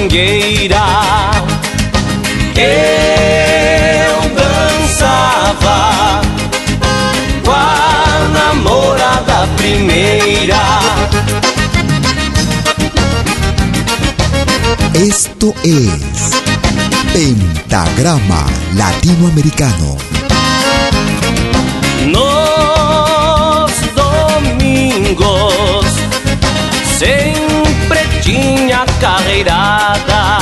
Domingueira 0.00 0.80
eu 2.56 4.14
dançava 4.34 6.22
com 7.44 7.50
a 7.50 8.28
namorada 8.32 9.46
primeira. 9.56 10.56
Esto 14.94 15.54
es 15.64 16.32
Pentagrama 17.12 18.46
Latinoamericano. 18.74 19.96
Nos 22.06 23.72
domingos 23.94 25.86
sempre 26.98 27.79
tinha 28.30 28.86
carreirada. 29.00 30.38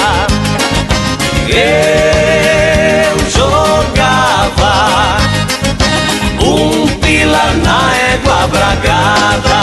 Eu 1.49 3.17
jogava 3.31 5.17
um 6.43 6.87
pila 7.01 7.47
na 7.65 7.81
égua 8.13 8.47
bragada. 8.49 9.59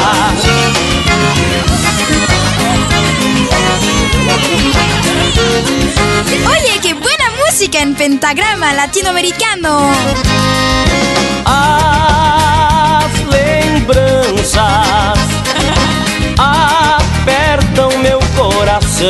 Oye, 6.50 6.80
qué 6.82 6.94
buena 6.96 7.30
música 7.46 7.80
en 7.80 7.94
pentagrama 7.94 8.74
latinoamericano. 8.74 9.92
As 11.46 13.14
lembranças 13.36 15.20
apertam 16.38 17.90
meu 18.00 18.15
coração. 18.66 19.06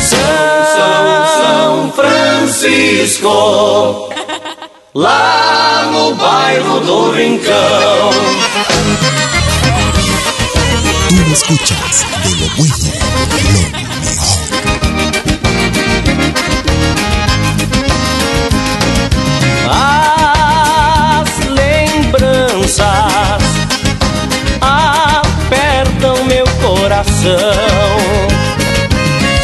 São 0.00 1.92
Francisco, 1.92 3.28
lá 4.94 5.90
no 5.92 6.14
bairro 6.14 6.80
do 6.80 7.10
Rincão. 7.10 8.10
Tú 11.08 11.32
escuchas 11.32 12.06
de 12.24 12.30
lo 12.36 12.48
bueno, 12.56 12.76
lo 13.52 13.81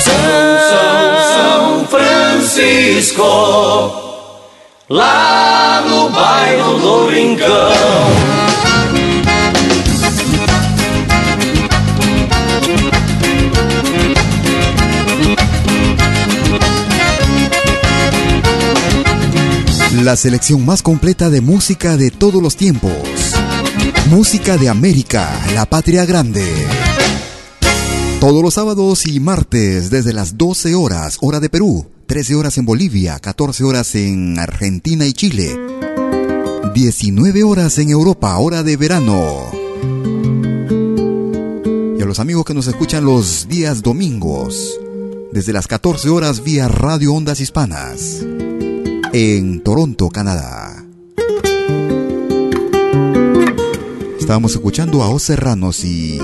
São 0.04 1.86
Francisco, 1.86 3.22
lá 4.88 5.84
no 5.88 6.08
bairro 6.10 6.78
do. 6.80 6.98
La 20.02 20.16
selección 20.16 20.64
más 20.64 20.80
completa 20.80 21.28
de 21.28 21.40
música 21.42 21.96
de 21.98 22.10
todos 22.10 22.42
los 22.42 22.56
tiempos. 22.56 22.92
Música 24.08 24.56
de 24.56 24.68
América, 24.68 25.28
la 25.54 25.66
patria 25.66 26.06
grande. 26.06 26.88
Todos 28.20 28.42
los 28.42 28.54
sábados 28.54 29.07
y 29.07 29.20
martes 29.20 29.90
desde 29.90 30.12
las 30.12 30.37
12 30.37 30.74
horas, 30.74 31.18
hora 31.20 31.38
de 31.38 31.48
Perú, 31.48 31.87
13 32.07 32.35
horas 32.35 32.59
en 32.59 32.66
Bolivia, 32.66 33.16
14 33.20 33.62
horas 33.62 33.94
en 33.94 34.40
Argentina 34.40 35.07
y 35.07 35.12
Chile, 35.12 35.57
19 36.74 37.44
horas 37.44 37.78
en 37.78 37.90
Europa, 37.90 38.37
hora 38.38 38.64
de 38.64 38.76
verano. 38.76 39.52
Y 41.96 42.02
a 42.02 42.07
los 42.07 42.18
amigos 42.18 42.44
que 42.44 42.54
nos 42.54 42.66
escuchan 42.66 43.04
los 43.04 43.46
días 43.46 43.83
domingos, 43.83 44.81
desde 45.31 45.52
las 45.52 45.68
14 45.68 46.09
horas 46.09 46.42
vía 46.42 46.66
Radio 46.66 47.14
Ondas 47.14 47.38
Hispanas 47.38 48.26
en 49.12 49.62
Toronto, 49.62 50.09
Canadá. 50.09 50.85
Estábamos 54.19 54.52
escuchando 54.54 55.04
a 55.04 55.08
Os 55.08 55.23
Serranos 55.23 55.85
y 55.85 56.19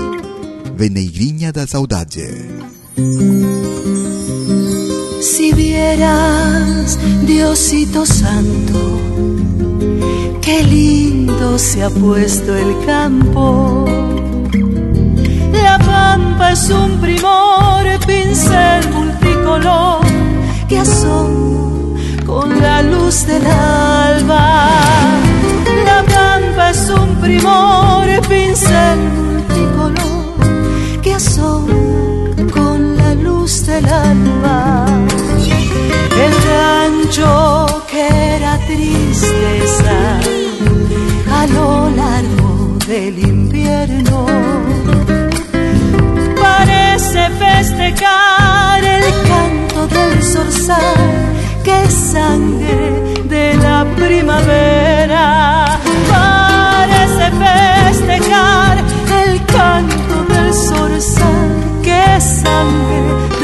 Veneigrinha 0.75 1.53
da 1.53 1.65
Saudade. 1.65 2.27
Si 5.21 5.53
vieras, 5.53 6.99
Diosito 7.25 8.05
Santo, 8.05 8.99
qué 10.41 10.63
lindo 10.63 11.57
se 11.57 11.81
ha 11.81 11.89
puesto 11.89 12.53
el 12.55 12.85
campo. 12.85 13.85
La 15.53 15.79
pampa 15.79 16.51
es 16.51 16.69
un 16.69 16.99
primor, 16.99 17.85
pincel 18.05 18.89
multicolor 18.91 20.05
que 20.67 20.79
asoma 20.79 21.97
con 22.25 22.61
la 22.61 22.81
luz 22.81 23.25
del 23.25 23.45
alba. 23.47 24.67
La 25.85 26.03
pampa 26.03 26.71
es 26.71 26.89
un 26.89 27.15
primor, 27.21 28.05
pincel 28.27 28.97
multicolor 28.97 29.34
del 33.75 33.85
alba, 33.87 34.85
el 36.23 36.33
rancho 36.49 37.83
que 37.91 38.07
era 38.35 38.57
tristeza 38.67 39.97
a 41.39 41.47
lo 41.47 41.89
largo 41.89 42.77
del 42.87 43.19
invierno. 43.19 44.25
Parece 46.41 47.29
festejar 47.43 48.81
el 48.81 49.07
canto 49.31 49.87
del 49.87 50.23
zorzal 50.23 51.01
que 51.65 51.83
es 51.83 51.93
sangre 52.13 52.79
de 53.25 53.55
la 53.55 53.85
primavera. 53.97 55.79
Parece 56.15 57.25
festejar 57.43 58.77
el 59.21 59.45
canto 59.57 60.15
del 60.33 60.53
zorzal 60.53 61.81
que 61.83 62.21
sangre 62.21 63.34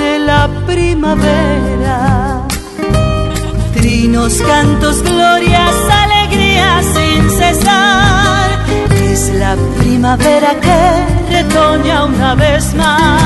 Trinos, 3.74 4.34
cantos, 4.48 5.04
glorias, 5.04 5.76
alegrías 6.04 6.86
sin 6.86 7.30
cesar. 7.30 8.50
Es 9.04 9.30
la 9.34 9.58
primavera 9.78 10.56
que 10.62 11.34
retoña 11.34 12.06
una 12.06 12.36
vez 12.36 12.74
más. 12.76 13.22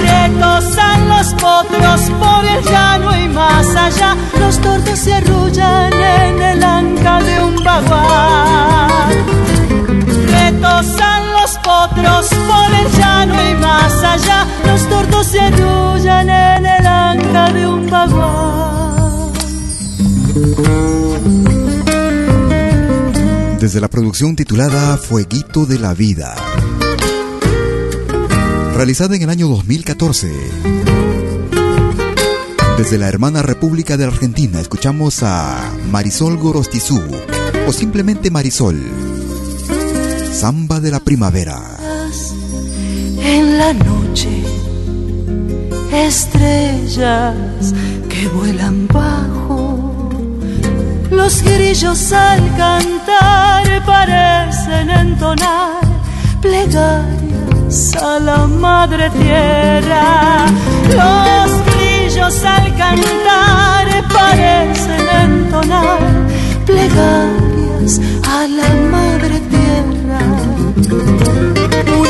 Retosan 0.00 1.08
los 1.10 1.34
potros 1.34 2.00
por 2.18 2.44
el 2.46 2.64
llano 2.64 3.14
y 3.14 3.28
más 3.28 3.76
allá. 3.76 4.16
Los 4.40 4.58
tordos 4.58 4.98
se 4.98 5.12
arrullan 5.12 5.92
en 5.92 6.42
el 6.42 6.64
anca 6.64 7.20
de 7.22 7.42
un 7.42 7.62
bagual. 7.62 9.24
Retosan 10.30 11.31
los 11.82 11.88
potros 11.88 12.28
por 12.28 12.74
el 12.74 12.92
llano 12.98 13.50
y 13.50 13.54
más 13.54 13.92
allá. 14.02 14.46
Los 14.66 14.88
tordos 14.88 15.26
se 15.26 15.40
arrullan 15.40 16.28
en 16.28 16.66
el 16.66 16.86
anca 16.86 17.52
de 17.52 17.66
un 17.66 17.90
bagual. 17.90 19.32
Desde 23.58 23.80
la 23.80 23.88
producción 23.88 24.34
titulada 24.34 24.96
Fueguito 24.96 25.66
de 25.66 25.78
la 25.78 25.94
Vida, 25.94 26.34
realizada 28.74 29.14
en 29.14 29.22
el 29.22 29.30
año 29.30 29.48
2014. 29.48 30.32
Desde 32.76 32.98
la 32.98 33.08
hermana 33.08 33.42
República 33.42 33.96
de 33.96 34.06
Argentina 34.06 34.60
escuchamos 34.60 35.22
a 35.22 35.70
Marisol 35.92 36.36
Gorostizú 36.38 37.00
o 37.68 37.72
simplemente 37.72 38.32
Marisol. 38.32 38.82
Samba 40.32 40.80
de 40.80 40.90
la 40.90 40.98
primavera. 40.98 41.71
La 43.64 43.72
noche, 43.74 44.42
estrellas 45.92 47.72
que 48.10 48.26
vuelan 48.34 48.88
bajo. 48.88 50.10
Los 51.12 51.42
grillos 51.42 52.12
al 52.12 52.40
cantar 52.56 53.64
parecen 53.86 54.90
entonar 54.90 55.80
plegarias 56.40 57.94
a 58.02 58.18
la 58.18 58.48
madre 58.48 59.08
tierra. 59.10 60.46
Los 61.00 61.50
grillos 61.70 62.44
al 62.44 62.66
cantar 62.76 63.86
parecen 64.18 65.04
entonar 65.24 66.00
plegarias 66.66 68.00
a 68.28 68.48
la 68.58 68.68
madre 68.90 69.38
tierra. 69.38 69.51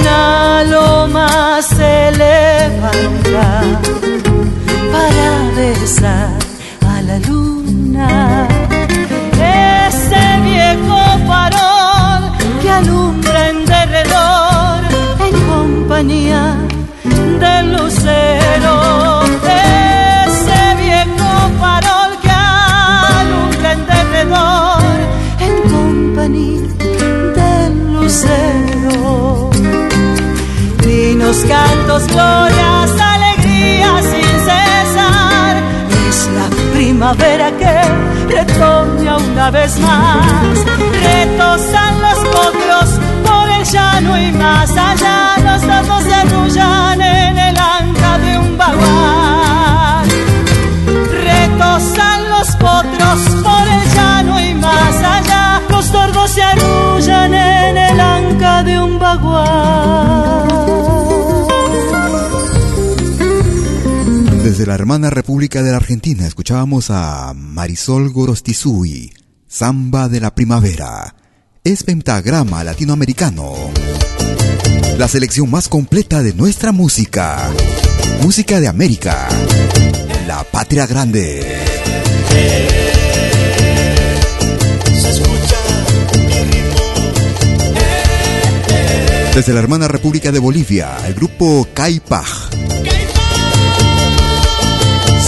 Una 0.02 0.64
loma 0.64 1.62
se 1.62 2.10
levanta 2.18 3.62
para 4.90 5.50
besar 5.54 6.41
Trinos, 31.32 31.44
cantos, 31.48 32.06
glorias, 32.08 32.90
alegrías 33.00 34.04
sin 34.04 34.38
cesar. 34.46 35.56
Es 36.08 36.28
la 36.28 36.74
primavera 36.74 37.50
que 37.52 38.34
retoña 38.34 39.16
una 39.16 39.50
vez 39.50 39.78
más. 39.78 40.58
Retosan 41.02 42.02
los 42.02 42.18
potros 42.18 43.00
por 43.24 43.48
el 43.48 43.64
llano 43.64 44.18
y 44.18 44.32
más 44.32 44.70
allá. 44.76 45.36
Los 45.42 45.66
datos 45.66 46.04
se 46.04 46.14
arrullan 46.14 47.00
en 47.00 47.38
el 47.38 47.56
anca 47.56 48.18
de 48.18 48.38
un 48.38 48.58
bagual. 48.58 50.08
Retosan 51.24 52.28
los 52.28 52.48
potros 52.56 53.20
por 53.42 53.68
el 53.68 53.94
llano 53.94 54.38
y 54.38 54.54
más 54.54 54.96
allá. 54.96 55.62
Los 55.70 55.90
tordos 55.90 56.30
se 56.30 56.42
arrullan 56.42 57.32
en 57.32 57.76
el 57.78 58.00
anca 58.00 58.62
de 58.62 58.78
un 58.78 58.98
bagual. 58.98 60.11
Desde 64.62 64.70
la 64.70 64.76
hermana 64.76 65.10
República 65.10 65.60
de 65.60 65.72
la 65.72 65.78
Argentina 65.78 66.24
escuchábamos 66.24 66.90
a 66.90 67.34
Marisol 67.34 68.12
Gorostizui, 68.12 69.12
Samba 69.48 70.08
de 70.08 70.20
la 70.20 70.36
Primavera. 70.36 71.16
Es 71.64 71.82
pentagrama 71.82 72.62
latinoamericano. 72.62 73.54
La 74.98 75.08
selección 75.08 75.50
más 75.50 75.68
completa 75.68 76.22
de 76.22 76.32
nuestra 76.34 76.70
música. 76.70 77.50
Música 78.22 78.60
de 78.60 78.68
América. 78.68 79.28
La 80.28 80.44
patria 80.44 80.86
grande. 80.86 81.44
Desde 89.34 89.52
la 89.54 89.58
hermana 89.58 89.88
República 89.88 90.30
de 90.30 90.38
Bolivia, 90.38 90.98
el 91.08 91.14
grupo 91.14 91.66
Caipaj. 91.74 92.41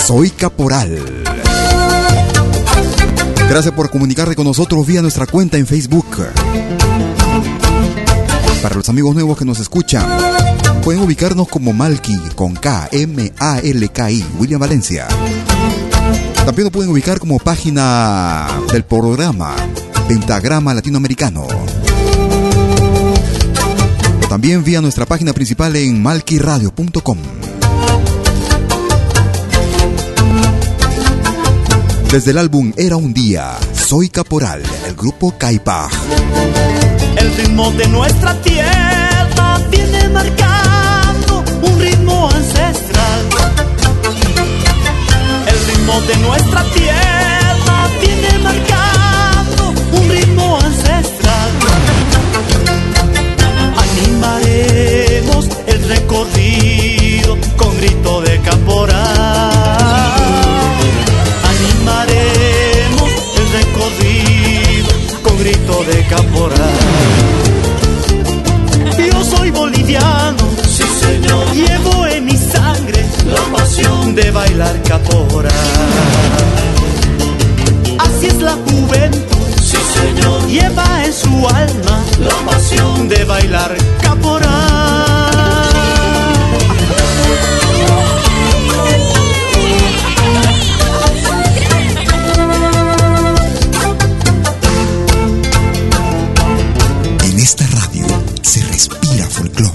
Soy 0.07 0.29
Caporal. 0.29 0.99
Gracias 3.49 3.73
por 3.73 3.89
comunicarte 3.89 4.37
con 4.37 4.45
nosotros 4.45 4.87
vía 4.87 5.01
nuestra 5.01 5.27
cuenta 5.27 5.57
en 5.57 5.67
Facebook. 5.67 6.05
Para 8.63 8.75
los 8.75 8.87
amigos 8.91 9.15
nuevos 9.15 9.39
que 9.39 9.47
nos 9.47 9.61
escuchan, 9.61 10.07
pueden 10.83 11.01
ubicarnos 11.01 11.49
como 11.49 11.73
Malki 11.73 12.19
con 12.35 12.53
K, 12.53 12.91
M, 12.93 13.33
A, 13.39 13.61
L, 13.61 13.89
K, 13.89 14.11
I, 14.11 14.27
William 14.39 14.61
Valencia. 14.61 15.09
También 16.45 16.65
nos 16.65 16.73
pueden 16.73 16.91
ubicar 16.91 17.19
como 17.19 17.39
página 17.39 18.47
del 18.71 18.85
programa 18.85 19.57
Pentagrama 20.07 20.75
Latinoamericano. 20.75 21.47
También 24.29 24.63
vía 24.65 24.83
nuestra 24.83 25.07
página 25.07 25.33
principal 25.33 25.75
en 25.77 26.03
malquiradio.com. 26.03 27.19
Desde 32.15 32.31
el 32.31 32.39
álbum 32.39 32.73
Era 32.77 32.95
un 32.97 33.13
día, 33.13 33.59
Soy 33.73 34.09
Caporal, 34.09 34.63
el 34.87 34.95
grupo 34.95 35.37
Caipaj. 35.37 35.91
El 37.17 37.37
ritmo 37.37 37.73
de 37.73 37.89
nuestra 37.89 38.41
tierra 38.41 39.59
viene 39.69 40.09
marcando 40.11 41.43
un 41.61 41.81
ritmo 41.81 42.31
ancestral. 42.31 43.21
El 45.49 45.67
ritmo 45.67 46.01
de 46.03 46.17
nuestra 46.19 46.63
tierra 46.73 47.04
grito 65.45 65.85
de 65.85 66.03
caporal. 66.05 66.79
Yo 69.13 69.25
soy 69.25 69.51
boliviano, 69.51 70.45
sí 70.67 70.85
señor. 71.05 71.53
Llevo 71.53 72.07
en 72.07 72.25
mi 72.25 72.37
sangre 72.37 73.05
la 73.27 73.43
pasión 73.57 74.15
de 74.15 74.31
bailar 74.31 74.83
caporal. 74.85 75.53
Así 77.99 78.27
es 78.27 78.41
la 78.41 78.53
juventud, 78.53 79.49
sí 79.63 79.77
señor. 79.99 80.47
Lleva 80.47 81.05
en 81.05 81.13
su 81.13 81.47
alma 81.49 81.97
la 82.21 82.51
pasión 82.51 83.09
de 83.11 83.25
bailar 83.25 83.77
caporal. 84.01 85.14
Respira 98.75 99.25
folclore. 99.31 99.71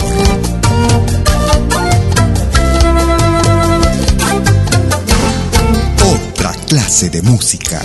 Otra 6.04 6.52
clase 6.68 7.10
de 7.10 7.22
música. 7.22 7.82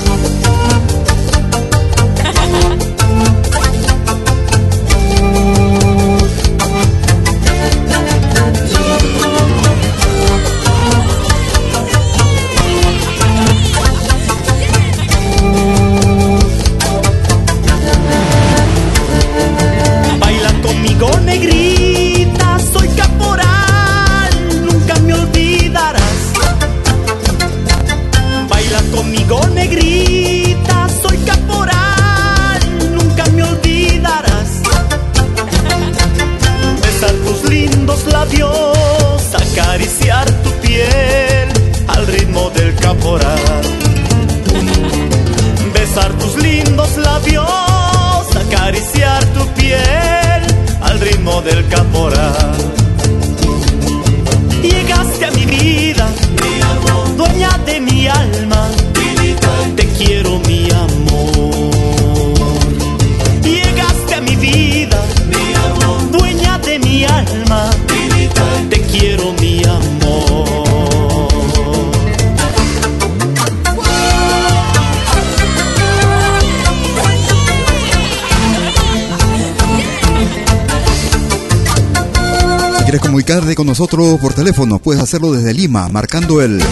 Nosotros 83.75 84.21
por 84.21 84.33
teléfono, 84.33 84.79
puedes 84.79 85.03
hacerlo 85.03 85.33
desde 85.33 85.53
Lima, 85.53 85.89
marcando 85.89 86.41
el 86.41 86.63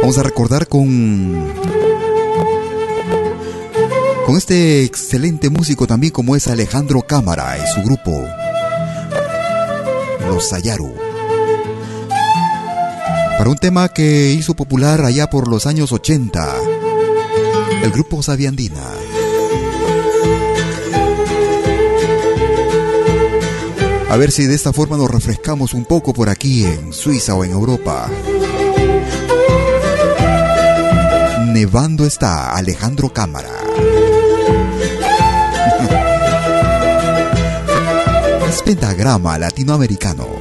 Vamos 0.01 0.17
a 0.17 0.23
recordar 0.23 0.67
con 0.67 1.53
con 4.25 4.35
este 4.35 4.83
excelente 4.83 5.51
músico 5.51 5.85
también 5.85 6.11
como 6.11 6.35
es 6.35 6.47
Alejandro 6.47 7.01
Cámara 7.03 7.55
y 7.57 7.67
su 7.71 7.83
grupo 7.83 8.27
Los 10.27 10.49
Sayaru. 10.49 10.95
Para 13.37 13.49
un 13.49 13.57
tema 13.57 13.89
que 13.89 14.31
hizo 14.31 14.55
popular 14.55 15.05
allá 15.05 15.29
por 15.29 15.47
los 15.47 15.67
años 15.67 15.91
80, 15.91 16.55
el 17.83 17.91
grupo 17.91 18.23
Sabiandina. 18.23 19.10
A 24.11 24.17
ver 24.17 24.29
si 24.29 24.45
de 24.45 24.55
esta 24.55 24.73
forma 24.73 24.97
nos 24.97 25.09
refrescamos 25.09 25.73
un 25.73 25.85
poco 25.85 26.11
por 26.11 26.27
aquí 26.27 26.65
en 26.65 26.91
Suiza 26.91 27.33
o 27.33 27.45
en 27.45 27.51
Europa. 27.51 28.09
Nevando 31.53 32.05
está 32.05 32.53
Alejandro 32.53 33.13
Cámara. 33.13 33.47
Es 38.49 38.61
pentagrama 38.65 39.37
latinoamericano. 39.37 40.40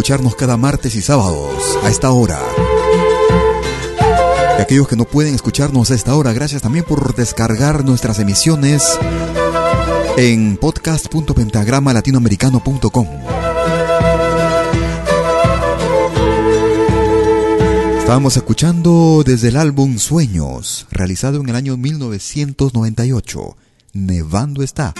Escucharnos 0.00 0.34
cada 0.34 0.56
martes 0.56 0.94
y 0.94 1.02
sábados 1.02 1.78
a 1.84 1.90
esta 1.90 2.10
hora. 2.10 2.40
Y 4.58 4.62
aquellos 4.62 4.88
que 4.88 4.96
no 4.96 5.04
pueden 5.04 5.34
escucharnos 5.34 5.90
a 5.90 5.94
esta 5.94 6.14
hora, 6.14 6.32
gracias 6.32 6.62
también 6.62 6.86
por 6.86 7.14
descargar 7.14 7.84
nuestras 7.84 8.18
emisiones 8.18 8.98
en 10.16 10.56
podcast.pentagrama-latinoamericano.com. 10.56 13.06
Estábamos 17.98 18.38
escuchando 18.38 19.22
desde 19.22 19.48
el 19.48 19.58
álbum 19.58 19.98
Sueños, 19.98 20.86
realizado 20.90 21.42
en 21.42 21.50
el 21.50 21.56
año 21.56 21.76
1998, 21.76 23.54
Nevando 23.92 24.62
está, 24.62 24.94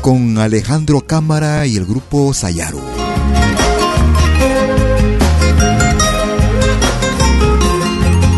con 0.00 0.38
Alejandro 0.38 1.06
Cámara 1.06 1.64
y 1.68 1.76
el 1.76 1.86
grupo 1.86 2.34
Sayaru. 2.34 2.93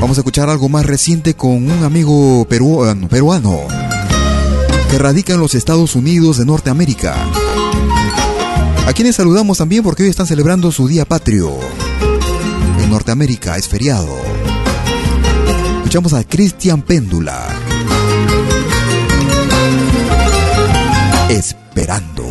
Vamos 0.06 0.18
a 0.18 0.20
escuchar 0.20 0.48
algo 0.48 0.68
más 0.68 0.86
reciente 0.86 1.34
con 1.34 1.68
un 1.68 1.82
amigo 1.82 2.46
peruano, 2.48 3.08
peruano 3.08 3.66
que 4.88 4.98
radica 5.00 5.32
en 5.32 5.40
los 5.40 5.56
Estados 5.56 5.96
Unidos 5.96 6.38
de 6.38 6.44
Norteamérica. 6.44 7.16
A 8.86 8.92
quienes 8.92 9.16
saludamos 9.16 9.58
también 9.58 9.82
porque 9.82 10.04
hoy 10.04 10.08
están 10.08 10.28
celebrando 10.28 10.70
su 10.70 10.86
día 10.86 11.06
patrio. 11.06 11.58
En 12.80 12.88
Norteamérica 12.88 13.56
es 13.56 13.66
feriado. 13.66 14.16
Escuchamos 15.78 16.12
a 16.12 16.22
Cristian 16.22 16.82
Péndula. 16.82 17.44
Esperando. 21.28 22.30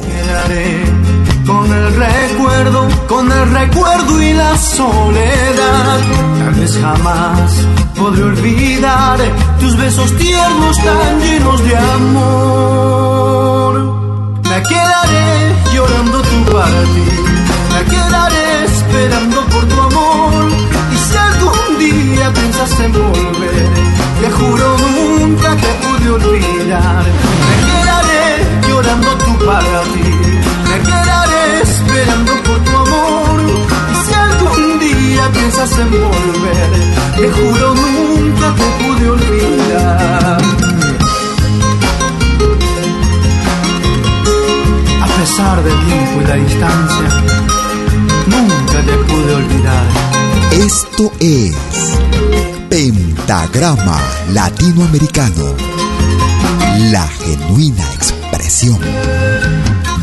El 1.76 1.96
recuerdo, 1.96 2.88
con 3.08 3.32
el 3.32 3.50
recuerdo 3.52 4.22
y 4.22 4.34
la 4.34 4.58
soledad. 4.58 6.00
Tal 6.40 6.54
vez 6.54 6.78
jamás 6.82 7.52
podré 7.98 8.24
olvidar 8.24 9.20
tus 9.60 9.76
besos 9.78 10.12
tiernos 10.18 10.78
tan 10.78 11.20
llenos 11.20 11.64
de 11.64 11.78
amor. 11.78 13.74
Me 14.44 14.64
quedaré 14.64 15.56
llorando 15.74 16.22
tu 16.22 16.44
partida, 16.52 17.32
me 17.74 17.82
quedaré 17.92 18.66
esperando 18.66 19.46
por 19.46 19.66
tu 19.66 19.82
amor. 19.82 20.52
Y 20.94 20.98
si 20.98 21.18
algún 21.18 21.80
día 21.80 22.34
piensas 22.34 22.80
en 22.80 22.92
volver, 22.94 23.70
te 24.22 24.30
juro 24.32 24.78
nunca 24.78 25.56
te 25.56 25.72
pude 25.84 26.10
olvidar. 26.12 27.04
Me 27.48 27.56
quedaré 27.68 28.26
llorando 28.68 29.12
tu 29.18 29.32
me 29.32 29.46
quedaré 29.46 30.05
esperando 31.96 32.32
por 32.44 32.64
tu 32.64 32.72
amor. 32.72 33.42
Y 33.92 34.08
si 34.08 34.14
algún 34.14 34.80
día 34.80 35.30
piensas 35.32 35.72
en 35.80 35.92
volver, 35.92 36.70
te 37.18 37.32
juro 37.32 37.76
nunca 37.76 38.56
te 38.56 38.68
pude 38.84 39.10
olvidar. 39.10 40.42
A 45.02 45.08
pesar 45.20 45.64
del 45.64 45.86
tiempo 45.86 46.22
y 46.22 46.26
la 46.26 46.36
distancia, 46.36 47.08
nunca 48.28 48.80
te 48.86 48.98
pude 49.10 49.36
olvidar. 49.36 49.86
Esto 50.52 51.12
es 51.20 51.56
Pentagrama 52.70 54.00
Latinoamericano, 54.34 55.56
la 56.92 57.08
genuina 57.08 57.84
expresión 57.94 58.80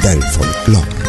del 0.03 0.23
folclore. 0.23 1.02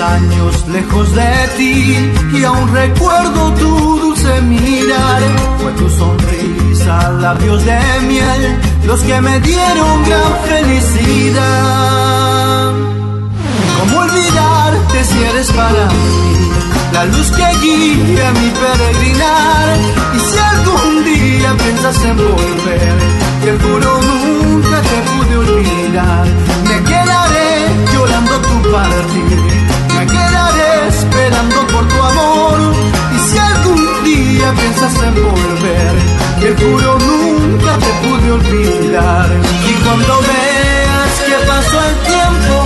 Años 0.00 0.66
lejos 0.68 1.14
de 1.14 1.48
ti 1.56 2.10
y 2.32 2.44
aún 2.44 2.72
recuerdo 2.72 3.52
tu 3.54 3.98
dulce 4.00 4.40
mirar. 4.42 5.22
Fue 5.60 5.72
tu 5.72 5.88
sonrisa, 5.90 7.10
labios 7.20 7.64
de 7.64 7.78
miel, 8.08 8.58
los 8.86 9.00
que 9.00 9.20
me 9.20 9.40
dieron 9.40 10.04
gran 10.04 10.32
felicidad. 10.48 11.90
¿Cómo 13.78 14.00
olvidarte 14.00 15.04
si 15.04 15.22
eres 15.22 15.50
para 15.52 15.86
mí 15.86 16.50
la 16.92 17.04
luz 17.06 17.30
que 17.30 17.46
guía 17.62 18.32
mi 18.32 18.50
peregrinar? 18.62 19.78
Y 20.16 20.18
si 20.18 20.38
algún 20.38 21.04
día 21.04 21.54
piensas 21.56 22.04
en 22.04 22.16
volver, 22.16 22.98
te 23.44 23.52
juro 23.62 24.00
nunca 24.02 24.80
te 24.82 24.98
pude 25.10 25.36
olvidar. 25.36 26.26
Me 26.68 26.76
quedaré 26.88 27.50
llorando 27.92 28.34
tu 28.40 28.70
partir, 28.70 29.59
me 30.00 30.06
quedaré 30.06 30.88
esperando 30.88 31.66
por 31.66 31.86
tu 31.88 32.02
amor. 32.02 32.58
Y 33.14 33.18
si 33.28 33.38
algún 33.38 34.04
día 34.04 34.52
piensas 34.54 34.94
en 35.02 35.14
volver, 35.14 35.94
te 36.40 36.48
juro 36.58 36.98
nunca 36.98 37.72
te 37.84 37.90
pude 38.02 38.32
olvidar. 38.32 39.28
Y 39.68 39.72
cuando 39.84 40.12
veas 40.30 41.12
que 41.26 41.36
pasó 41.46 41.78
el 41.88 41.96
tiempo 42.12 42.59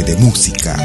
De 0.02 0.16
música. 0.16 0.76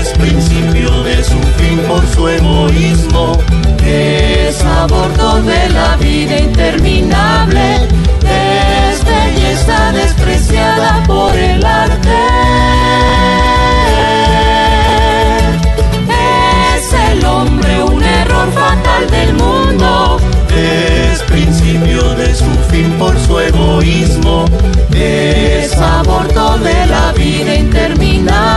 Es 0.00 0.10
principio 0.10 1.02
de 1.02 1.24
su 1.24 1.38
fin 1.58 1.78
por 1.88 2.06
su 2.14 2.28
egoísmo. 2.28 3.36
Es 3.84 4.62
aborto 4.62 5.42
de 5.42 5.68
la 5.70 5.96
vida 5.96 6.38
interminable. 6.38 7.88
Es 8.22 9.04
belleza 9.04 9.92
despreciada 9.92 11.02
por 11.04 11.34
el 11.36 11.64
arte. 11.64 12.18
Es 16.76 16.92
el 17.10 17.24
hombre 17.24 17.82
un 17.82 18.02
error 18.02 18.52
fatal 18.52 19.10
del 19.10 19.34
mundo. 19.34 20.20
Es 20.54 21.22
principio 21.24 22.14
de 22.14 22.34
su 22.34 22.50
fin 22.70 22.92
por 22.98 23.18
su 23.18 23.40
egoísmo. 23.40 24.44
Es 24.92 25.76
aborto 25.76 26.58
de 26.58 26.86
la 26.86 27.12
vida 27.12 27.54
interminable. 27.56 28.47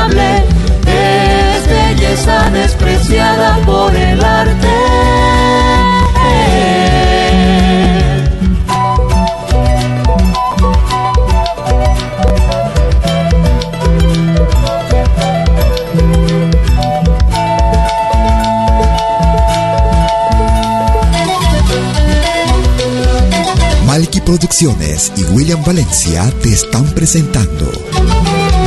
Producciones 24.61 25.11
y 25.17 25.23
William 25.33 25.63
Valencia 25.65 26.31
te 26.43 26.53
están 26.53 26.85
presentando 26.93 27.71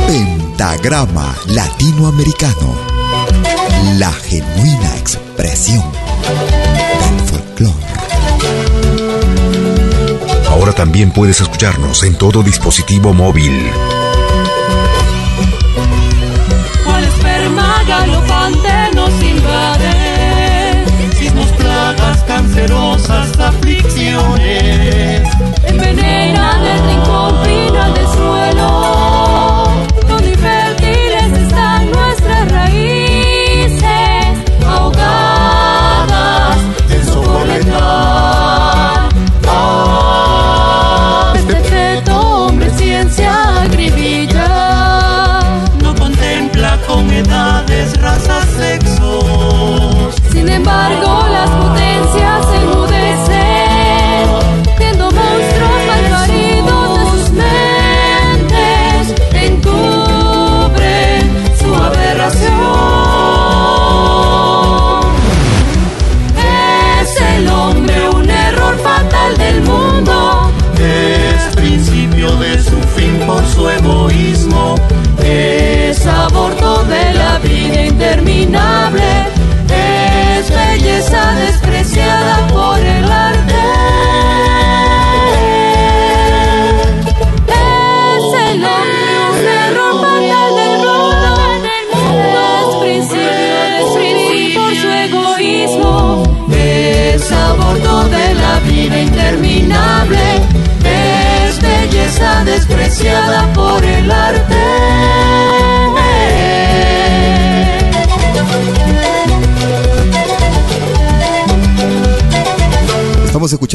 Pentagrama 0.05 1.33
Latinoamericano, 1.47 2.75
la 3.97 4.11
genuina 4.11 4.97
expresión 4.97 5.85
del 6.99 7.27
folclore. 7.27 7.73
Ahora 10.49 10.73
también 10.73 11.11
puedes 11.11 11.39
escucharnos 11.39 12.03
en 12.03 12.17
todo 12.17 12.43
dispositivo 12.43 13.13
móvil. 13.13 13.71
Cual 16.83 17.03
esperma 17.05 17.83
galopante 17.87 18.69
nos 18.95 19.13
invade, 19.23 20.85
Sismos, 21.17 21.47
plagas, 21.53 22.21
cancerosas 22.23 23.34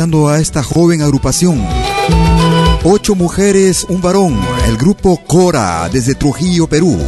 a 0.00 0.38
esta 0.38 0.62
joven 0.62 1.02
agrupación. 1.02 1.62
Ocho 2.84 3.14
mujeres, 3.14 3.84
un 3.90 4.00
varón, 4.00 4.40
el 4.66 4.78
grupo 4.78 5.20
Cora 5.26 5.90
desde 5.92 6.14
Trujillo, 6.14 6.66
Perú. 6.66 6.98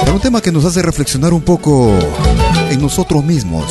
Para 0.00 0.12
un 0.12 0.18
tema 0.18 0.40
que 0.40 0.50
nos 0.50 0.64
hace 0.64 0.82
reflexionar 0.82 1.32
un 1.32 1.42
poco 1.42 1.96
en 2.68 2.82
nosotros 2.82 3.24
mismos. 3.24 3.64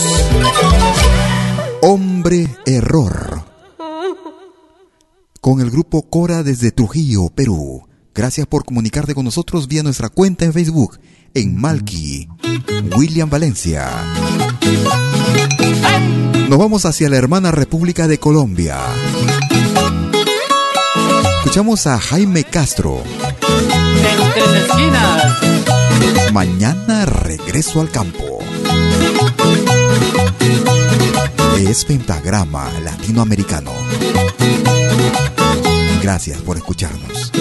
Hombre 1.81 2.47
error. 2.65 3.43
Con 5.41 5.59
el 5.59 5.69
grupo 5.69 6.03
Cora 6.03 6.43
desde 6.43 6.71
Trujillo, 6.71 7.27
Perú. 7.27 7.83
Gracias 8.15 8.47
por 8.47 8.63
comunicarte 8.63 9.13
con 9.13 9.25
nosotros 9.25 9.67
vía 9.67 9.83
nuestra 9.83 10.07
cuenta 10.07 10.45
en 10.45 10.53
Facebook 10.53 10.97
en 11.33 11.59
Malky, 11.59 12.29
William 12.95 13.29
Valencia. 13.29 13.91
Nos 16.49 16.59
vamos 16.59 16.85
hacia 16.85 17.09
la 17.09 17.17
hermana 17.17 17.51
República 17.51 18.07
de 18.07 18.19
Colombia. 18.19 18.77
Escuchamos 21.37 21.87
a 21.87 21.99
Jaime 21.99 22.43
Castro. 22.43 23.01
En 23.01 24.33
tres 24.33 24.67
esquinas. 24.67 26.31
Mañana 26.31 27.05
regreso 27.05 27.81
al 27.81 27.89
campo. 27.89 28.39
Es 31.57 31.85
Pentagrama 31.85 32.69
Latinoamericano. 32.83 33.71
Gracias 36.01 36.41
por 36.41 36.57
escucharnos. 36.57 37.31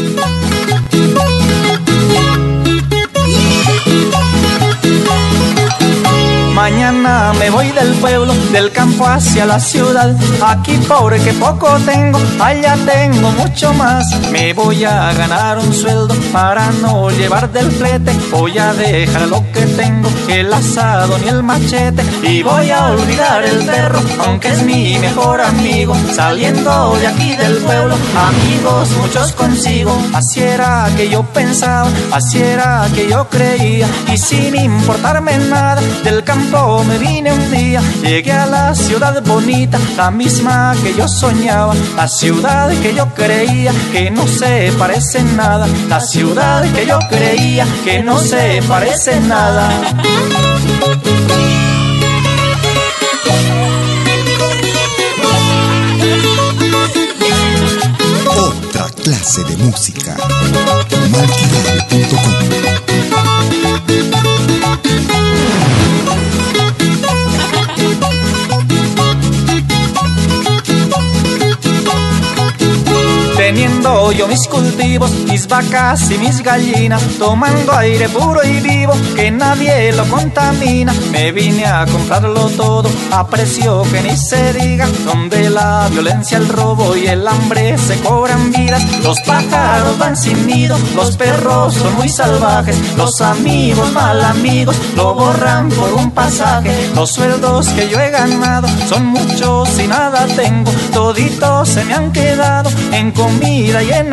Mañana 6.54 7.32
me 7.38 7.48
voy 7.48 7.70
del 7.70 7.94
pueblo, 7.94 8.34
del 8.52 8.70
campo 8.72 9.06
hacia 9.06 9.46
la 9.46 9.58
ciudad. 9.58 10.14
Aquí 10.46 10.76
pobre 10.86 11.18
que 11.18 11.32
poco 11.32 11.66
tengo, 11.86 12.20
allá 12.38 12.76
tengo 12.84 13.30
mucho 13.30 13.72
más. 13.72 14.04
Me 14.30 14.52
voy 14.52 14.84
a 14.84 15.14
ganar 15.14 15.58
un 15.58 15.72
sueldo 15.72 16.14
para 16.30 16.70
no 16.82 17.08
llevar 17.10 17.50
del 17.50 17.70
flete. 17.72 18.12
Voy 18.30 18.58
a 18.58 18.74
dejar 18.74 19.28
lo 19.28 19.42
que 19.52 19.62
tengo, 19.62 20.10
el 20.28 20.52
asado 20.52 21.16
ni 21.18 21.28
el 21.28 21.42
machete. 21.42 22.04
Y 22.22 22.42
voy 22.42 22.70
a 22.70 22.88
olvidar 22.88 23.44
el 23.44 23.64
perro, 23.64 24.00
aunque 24.26 24.48
es 24.48 24.62
mi 24.62 24.98
mejor 24.98 25.40
amigo. 25.40 25.96
Saliendo 26.14 26.96
de 27.00 27.06
aquí 27.06 27.34
del 27.34 27.56
pueblo, 27.58 27.94
amigos 28.14 28.90
muchos 29.00 29.32
consigo. 29.32 29.96
Así 30.12 30.40
era 30.40 30.86
que 30.98 31.08
yo 31.08 31.22
pensaba, 31.22 31.88
así 32.12 32.42
era 32.42 32.86
que 32.94 33.08
yo 33.08 33.26
creía. 33.30 33.88
Y 34.12 34.18
sin 34.18 34.54
importarme 34.54 35.38
nada, 35.38 35.80
del 36.04 36.22
campo 36.22 36.41
me 36.86 36.98
vine 36.98 37.32
un 37.32 37.50
día. 37.50 37.80
Llegué 38.02 38.32
a 38.32 38.46
la 38.46 38.74
ciudad 38.74 39.22
bonita, 39.24 39.78
la 39.96 40.10
misma 40.10 40.74
que 40.82 40.94
yo 40.94 41.06
soñaba. 41.08 41.74
La 41.96 42.08
ciudad 42.08 42.70
que 42.80 42.94
yo 42.94 43.06
creía 43.14 43.72
que 43.92 44.10
no 44.10 44.26
se 44.26 44.72
parece 44.78 45.22
nada. 45.22 45.66
La 45.88 46.00
ciudad 46.00 46.62
que 46.72 46.86
yo 46.86 46.98
creía 47.08 47.66
que 47.84 48.02
no 48.02 48.18
se 48.18 48.62
parece 48.68 49.20
nada. 49.20 49.70
Otra 58.36 58.88
clase 59.02 59.44
de 59.44 59.56
música. 59.56 60.16
Yo 74.12 74.26
mis 74.26 74.46
cultivos, 74.48 75.10
mis 75.28 75.46
vacas 75.46 76.10
y 76.10 76.18
mis 76.18 76.42
gallinas, 76.42 77.02
tomando 77.18 77.72
aire 77.72 78.08
puro 78.08 78.40
y 78.42 78.60
vivo 78.60 78.94
que 79.14 79.30
nadie 79.30 79.92
lo 79.92 80.04
contamina. 80.04 80.94
Me 81.10 81.30
vine 81.32 81.66
a 81.66 81.84
comprarlo 81.86 82.48
todo 82.50 82.88
a 83.10 83.26
precio 83.26 83.82
que 83.90 84.00
ni 84.02 84.16
se 84.16 84.52
diga, 84.54 84.86
donde 85.04 85.50
la 85.50 85.88
violencia, 85.90 86.38
el 86.38 86.48
robo 86.48 86.96
y 86.96 87.06
el 87.06 87.26
hambre 87.28 87.76
se 87.76 87.98
cobran 88.00 88.50
vidas. 88.50 88.82
Los 89.02 89.20
pájaros 89.20 89.98
van 89.98 90.16
sin 90.16 90.46
nido, 90.46 90.78
los 90.96 91.16
perros 91.16 91.74
son 91.74 91.94
muy 91.94 92.08
salvajes, 92.08 92.76
los 92.96 93.20
amigos 93.20 93.92
mal 93.92 94.22
amigos 94.24 94.76
lo 94.96 95.14
borran 95.14 95.68
por 95.68 95.92
un 95.92 96.10
pasaje. 96.12 96.90
Los 96.94 97.10
sueldos 97.10 97.68
que 97.68 97.88
yo 97.88 98.00
he 98.00 98.10
ganado 98.10 98.68
son 98.88 99.06
muchos 99.06 99.78
y 99.78 99.86
nada 99.86 100.26
tengo, 100.34 100.70
toditos 100.92 101.68
se 101.68 101.84
me 101.84 101.94
han 101.94 102.10
quedado 102.10 102.70
en 102.92 103.10
comida 103.12 103.81
en. 103.90 104.12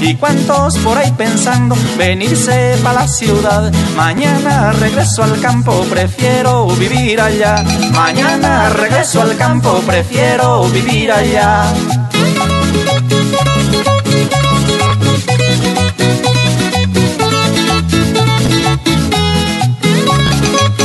Y 0.00 0.14
cuántos 0.14 0.78
por 0.78 0.96
ahí 0.96 1.12
pensando 1.16 1.76
venirse 1.98 2.76
para 2.82 3.02
la 3.02 3.08
ciudad. 3.08 3.72
Mañana 3.96 4.72
regreso 4.72 5.22
al 5.22 5.38
campo, 5.40 5.84
prefiero 5.90 6.66
vivir 6.68 7.20
allá. 7.20 7.62
Mañana 7.92 8.70
regreso 8.70 9.20
al 9.20 9.36
campo, 9.36 9.80
prefiero 9.86 10.64
vivir 10.68 11.12
allá. 11.12 11.72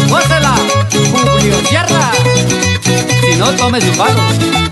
¡Gózela! 0.09 0.55
Julio 0.91 1.55
Sierra. 1.69 2.11
Si 3.21 3.35
no, 3.37 3.51
tome 3.51 3.79
su 3.79 3.91
pago. 3.97 4.70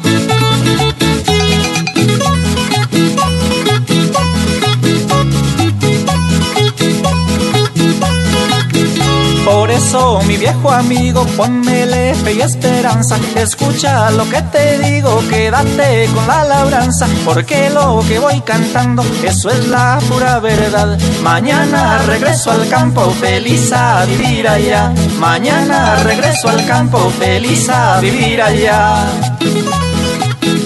Por 9.46 9.72
eso, 9.72 10.22
mi 10.28 10.38
viejo 10.38 10.72
amigo, 10.72 11.26
ponmele 11.38 12.14
fe 12.16 12.34
y 12.34 12.42
esperanza. 12.42 13.18
Escucha 13.36 14.12
lo 14.12 14.30
que 14.30 14.42
te 14.44 14.78
digo, 14.80 15.22
quédate 15.30 16.08
con 16.14 16.28
la 16.28 16.44
labranza. 16.44 17.08
Porque 17.26 17.70
lo 17.70 18.04
que 18.08 18.20
voy 18.20 18.42
cantando, 18.42 19.04
eso 19.24 19.50
es 19.50 19.68
la 19.68 20.00
pura 20.08 20.40
verdad. 20.40 20.98
Mañana 21.24 22.00
regreso 22.06 22.52
al 22.52 22.68
campo, 22.70 23.10
feliz 23.12 23.72
a 23.72 24.06
vivir 24.06 24.48
allá. 24.48 24.94
Mañana 25.20 25.96
regreso 26.04 26.50
al 26.50 26.66
campo, 26.66 27.12
feliz 27.20 27.70
a 27.70 28.00
vivir 28.00 28.42
allá. 28.42 29.08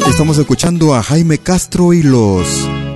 Estamos 0.08 0.38
escuchando 0.38 0.94
a 0.94 1.02
Jaime 1.04 1.38
Castro 1.38 1.94
y 1.94 2.04
los 2.04 2.48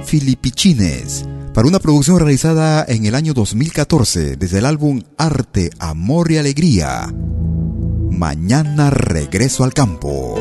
Filipichines 0.06 1.26
para 1.58 1.70
una 1.70 1.80
producción 1.80 2.20
realizada 2.20 2.86
en 2.88 3.08
el 3.08 3.16
año 3.16 3.34
2014 3.34 4.36
desde 4.36 4.60
el 4.60 4.66
álbum 4.68 5.02
Arte, 5.18 5.72
Amor 5.80 6.32
y 6.32 6.38
Alegría. 6.38 7.12
Mañana 8.12 8.92
regreso 8.92 9.64
al 9.64 9.74
campo. 9.74 10.36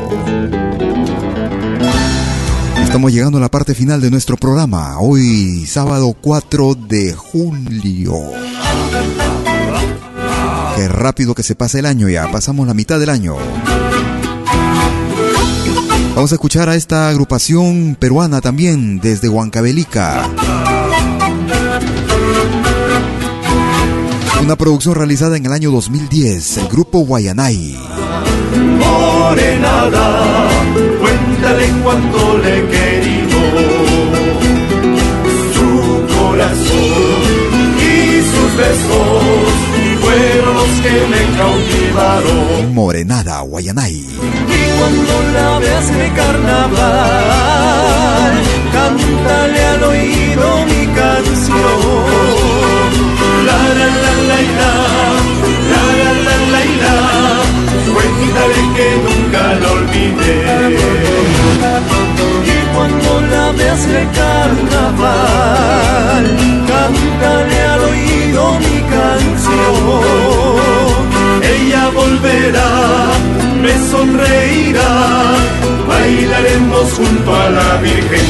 Estamos 2.83 3.11
llegando 3.11 3.39
a 3.39 3.41
la 3.41 3.49
parte 3.49 3.73
final 3.73 3.99
de 3.99 4.11
nuestro 4.11 4.37
programa, 4.37 4.99
hoy 4.99 5.65
sábado 5.65 6.15
4 6.21 6.75
de 6.75 7.13
julio. 7.13 8.13
Qué 10.75 10.87
rápido 10.87 11.33
que 11.33 11.41
se 11.41 11.55
pasa 11.55 11.79
el 11.79 11.87
año 11.87 12.09
ya, 12.09 12.31
pasamos 12.31 12.67
la 12.67 12.75
mitad 12.75 12.99
del 12.99 13.09
año. 13.09 13.37
Vamos 16.13 16.31
a 16.31 16.35
escuchar 16.35 16.69
a 16.69 16.75
esta 16.75 17.09
agrupación 17.09 17.97
peruana 17.99 18.39
también 18.39 18.99
desde 18.99 19.29
Huancavelica. 19.29 20.76
Una 24.47 24.55
producción 24.55 24.95
realizada 24.95 25.35
en 25.35 25.45
el 25.45 25.51
año 25.51 25.71
2010, 25.71 26.59
el 26.59 26.69
grupo 26.69 26.99
Guayanay. 26.99 27.75
Morenada, 28.79 30.47
cuéntale 31.01 31.67
cuánto 31.83 32.37
le 32.37 32.57
he 32.57 32.67
querido. 32.69 33.39
Su 35.53 36.01
corazón 36.15 37.43
y 37.77 38.21
sus 38.23 38.55
besos 38.55 39.21
fueron 39.99 40.53
los 40.55 40.71
que 40.79 40.95
me 41.11 41.21
cautivaron. 41.35 42.73
Morenada, 42.73 43.41
Guayanay. 43.41 43.95
Y 43.95 44.07
cuando 44.79 45.13
la 45.33 45.59
veas 45.59 45.87
de 45.93 46.07
carnaval, 46.13 46.83
cántale 48.71 49.59
al 49.65 49.83
oído 49.83 50.65
mi 50.67 50.87
canción. 50.95 52.56
De 63.85 64.07
carnaval, 64.11 65.05
al 67.71 67.81
oído 67.83 68.41
mi 68.59 68.77
canción. 68.95 70.01
Ella 71.43 71.89
volverá, 71.93 72.71
me 73.61 73.73
sonreirá, 73.89 74.91
bailaremos 75.87 76.93
junto 76.93 77.35
a 77.35 77.49
la 77.49 77.77
Virgen. 77.77 78.27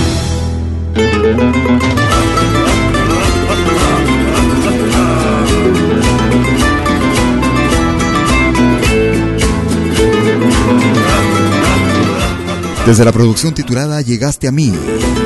Desde 12.88 13.04
la 13.04 13.12
producción 13.12 13.54
titulada 13.54 14.00
Llegaste 14.00 14.48
a 14.48 14.52
mí, 14.54 14.74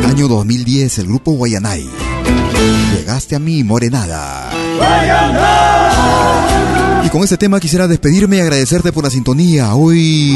año 0.07 0.27
2010, 0.27 0.97
el 0.97 1.05
grupo 1.05 1.33
Guayanay. 1.33 1.87
Llegaste 2.97 3.35
a 3.35 3.39
mí, 3.39 3.63
Morenada. 3.63 4.49
Y 7.05 7.09
con 7.09 7.23
este 7.23 7.37
tema 7.37 7.59
quisiera 7.59 7.87
despedirme 7.87 8.37
y 8.37 8.39
agradecerte 8.39 8.91
por 8.91 9.03
la 9.03 9.11
sintonía. 9.11 9.75
Hoy 9.75 10.35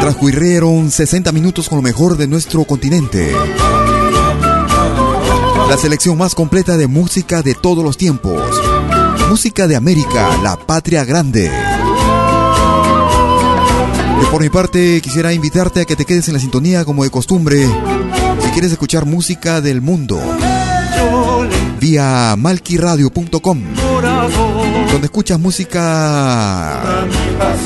transcurrieron 0.00 0.92
60 0.92 1.32
minutos 1.32 1.68
con 1.68 1.78
lo 1.78 1.82
mejor 1.82 2.16
de 2.16 2.28
nuestro 2.28 2.62
continente. 2.62 3.32
La 5.68 5.76
selección 5.76 6.16
más 6.16 6.36
completa 6.36 6.76
de 6.76 6.86
música 6.86 7.42
de 7.42 7.54
todos 7.56 7.82
los 7.82 7.96
tiempos. 7.96 8.40
Música 9.28 9.66
de 9.66 9.74
América, 9.74 10.38
la 10.40 10.56
patria 10.56 11.04
grande. 11.04 11.50
Y 14.22 14.26
por 14.30 14.42
mi 14.42 14.48
parte 14.48 15.00
quisiera 15.00 15.32
invitarte 15.32 15.80
a 15.80 15.84
que 15.84 15.96
te 15.96 16.04
quedes 16.04 16.28
en 16.28 16.34
la 16.34 16.40
sintonía 16.40 16.84
como 16.84 17.04
de 17.04 17.10
costumbre. 17.10 17.66
Si 18.40 18.50
quieres 18.50 18.72
escuchar 18.72 19.04
música 19.06 19.60
del 19.60 19.80
mundo, 19.80 20.20
vía 21.80 22.34
malquiradio.com. 22.38 23.60
donde 24.92 25.06
escuchas 25.06 25.38
música 25.38 27.06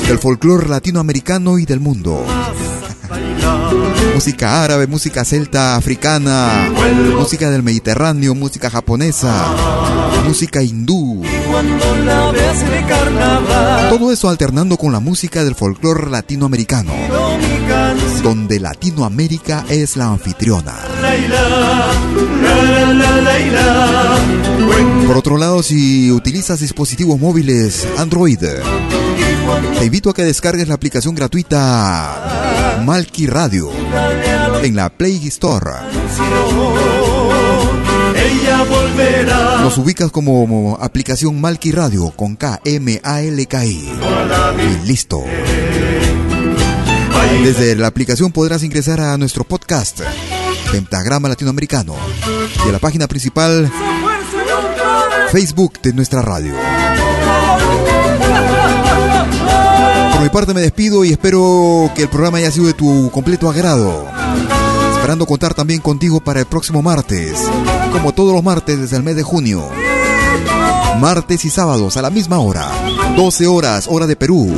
del 0.07 0.17
folclore 0.19 0.67
latinoamericano 0.67 1.59
y 1.59 1.65
del 1.65 1.79
mundo. 1.79 2.25
música 4.13 4.63
árabe, 4.63 4.87
música 4.87 5.23
celta 5.23 5.75
africana, 5.75 6.69
música 7.17 7.49
del 7.49 7.63
Mediterráneo, 7.63 8.35
música 8.35 8.69
japonesa, 8.69 9.45
música 10.25 10.61
hindú. 10.61 11.23
Todo 13.89 14.11
eso 14.11 14.29
alternando 14.29 14.77
con 14.77 14.91
la 14.91 14.99
música 14.99 15.43
del 15.43 15.55
folclore 15.55 16.09
latinoamericano, 16.09 16.93
donde 18.23 18.59
Latinoamérica 18.59 19.65
es 19.69 19.97
la 19.97 20.07
anfitriona. 20.07 20.75
Por 25.07 25.17
otro 25.17 25.37
lado, 25.37 25.63
si 25.63 26.11
utilizas 26.11 26.59
dispositivos 26.59 27.19
móviles 27.19 27.87
Android, 27.97 28.39
te 28.39 29.85
invito 29.85 30.09
a 30.09 30.13
que 30.13 30.23
descargues 30.23 30.67
la 30.67 30.75
aplicación 30.75 31.15
gratuita 31.15 32.79
Malki 32.85 33.27
Radio 33.27 33.69
en 34.63 34.75
la 34.75 34.89
Play 34.89 35.27
Store. 35.27 35.71
Nos 39.61 39.77
ubicas 39.77 40.11
como 40.11 40.77
aplicación 40.81 41.39
Malki 41.39 41.71
Radio 41.71 42.11
con 42.11 42.35
K 42.35 42.59
M 42.65 42.99
A 43.03 43.21
L 43.21 43.45
K 43.45 43.65
I. 43.65 43.89
Y 44.57 44.87
listo. 44.87 45.23
Desde 47.43 47.75
la 47.75 47.87
aplicación 47.87 48.31
podrás 48.31 48.63
ingresar 48.63 48.99
a 48.99 49.17
nuestro 49.17 49.43
podcast 49.43 50.01
Pentagrama 50.71 51.29
Latinoamericano 51.29 51.95
y 52.65 52.69
a 52.69 52.71
la 52.71 52.79
página 52.79 53.07
principal 53.07 53.71
Facebook 55.31 55.79
de 55.81 55.93
nuestra 55.93 56.21
radio. 56.21 56.53
Por 60.13 60.21
mi 60.21 60.29
parte 60.29 60.53
me 60.53 60.61
despido 60.61 61.05
y 61.05 61.11
espero 61.11 61.91
que 61.95 62.03
el 62.03 62.09
programa 62.09 62.39
haya 62.39 62.51
sido 62.51 62.67
de 62.67 62.73
tu 62.73 63.09
completo 63.11 63.49
agrado. 63.49 64.05
Esperando 65.09 65.25
contar 65.25 65.55
también 65.55 65.81
contigo 65.81 66.19
para 66.19 66.39
el 66.39 66.45
próximo 66.45 66.83
martes, 66.83 67.33
como 67.91 68.13
todos 68.13 68.31
los 68.31 68.43
martes 68.43 68.79
desde 68.79 68.95
el 68.95 69.01
mes 69.01 69.15
de 69.15 69.23
junio. 69.23 69.67
Martes 70.99 71.45
y 71.45 71.49
sábados 71.49 71.97
a 71.97 72.03
la 72.03 72.11
misma 72.11 72.37
hora. 72.37 72.69
12 73.15 73.47
horas, 73.47 73.87
hora 73.89 74.05
de 74.05 74.15
Perú. 74.15 74.55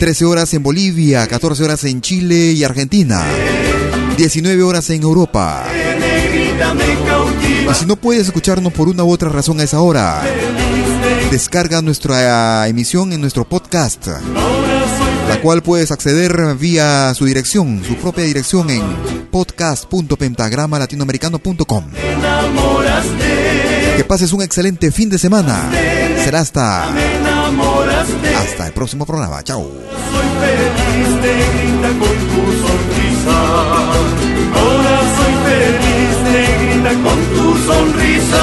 13 0.00 0.24
horas 0.24 0.52
en 0.54 0.64
Bolivia, 0.64 1.24
14 1.28 1.62
horas 1.62 1.84
en 1.84 2.00
Chile 2.00 2.50
y 2.50 2.64
Argentina. 2.64 3.24
19 4.16 4.60
horas 4.64 4.90
en 4.90 5.04
Europa. 5.04 5.62
Y 7.70 7.74
si 7.74 7.86
no 7.86 7.94
puedes 7.94 8.26
escucharnos 8.26 8.72
por 8.72 8.88
una 8.88 9.04
u 9.04 9.12
otra 9.12 9.28
razón 9.28 9.60
a 9.60 9.62
esa 9.62 9.80
hora, 9.82 10.20
descarga 11.30 11.80
nuestra 11.80 12.66
emisión 12.66 13.12
en 13.12 13.20
nuestro 13.20 13.48
podcast, 13.48 14.08
la 15.30 15.40
cual 15.40 15.62
puedes 15.62 15.90
acceder 15.92 16.56
vía 16.56 17.14
su 17.14 17.24
dirección, 17.24 17.84
su 17.86 17.94
propia 17.94 18.24
dirección 18.24 18.68
en 18.68 18.82
podcast.pentagramalatinoamericano.com. 19.30 21.84
Que 23.96 24.04
pases 24.04 24.32
un 24.32 24.42
excelente 24.42 24.90
fin 24.90 25.08
de 25.08 25.18
semana. 25.18 25.70
Será 26.24 26.40
hasta 26.40 26.88
hasta 28.38 28.66
el 28.66 28.72
próximo 28.72 29.06
programa. 29.06 29.40
Chao. 29.44 29.62
Soy 29.62 30.26
feliz, 30.40 31.20
te 31.22 31.32
grita 31.32 31.90
con 31.90 32.16
tu 32.30 32.42
sonrisa. 32.64 33.36
Ahora 34.58 34.94
soy 35.16 35.34
feliz, 35.46 36.12
te 36.24 36.40
grita 36.66 36.92
con 37.04 37.18
tu 37.36 37.46
sonrisa. 37.72 38.42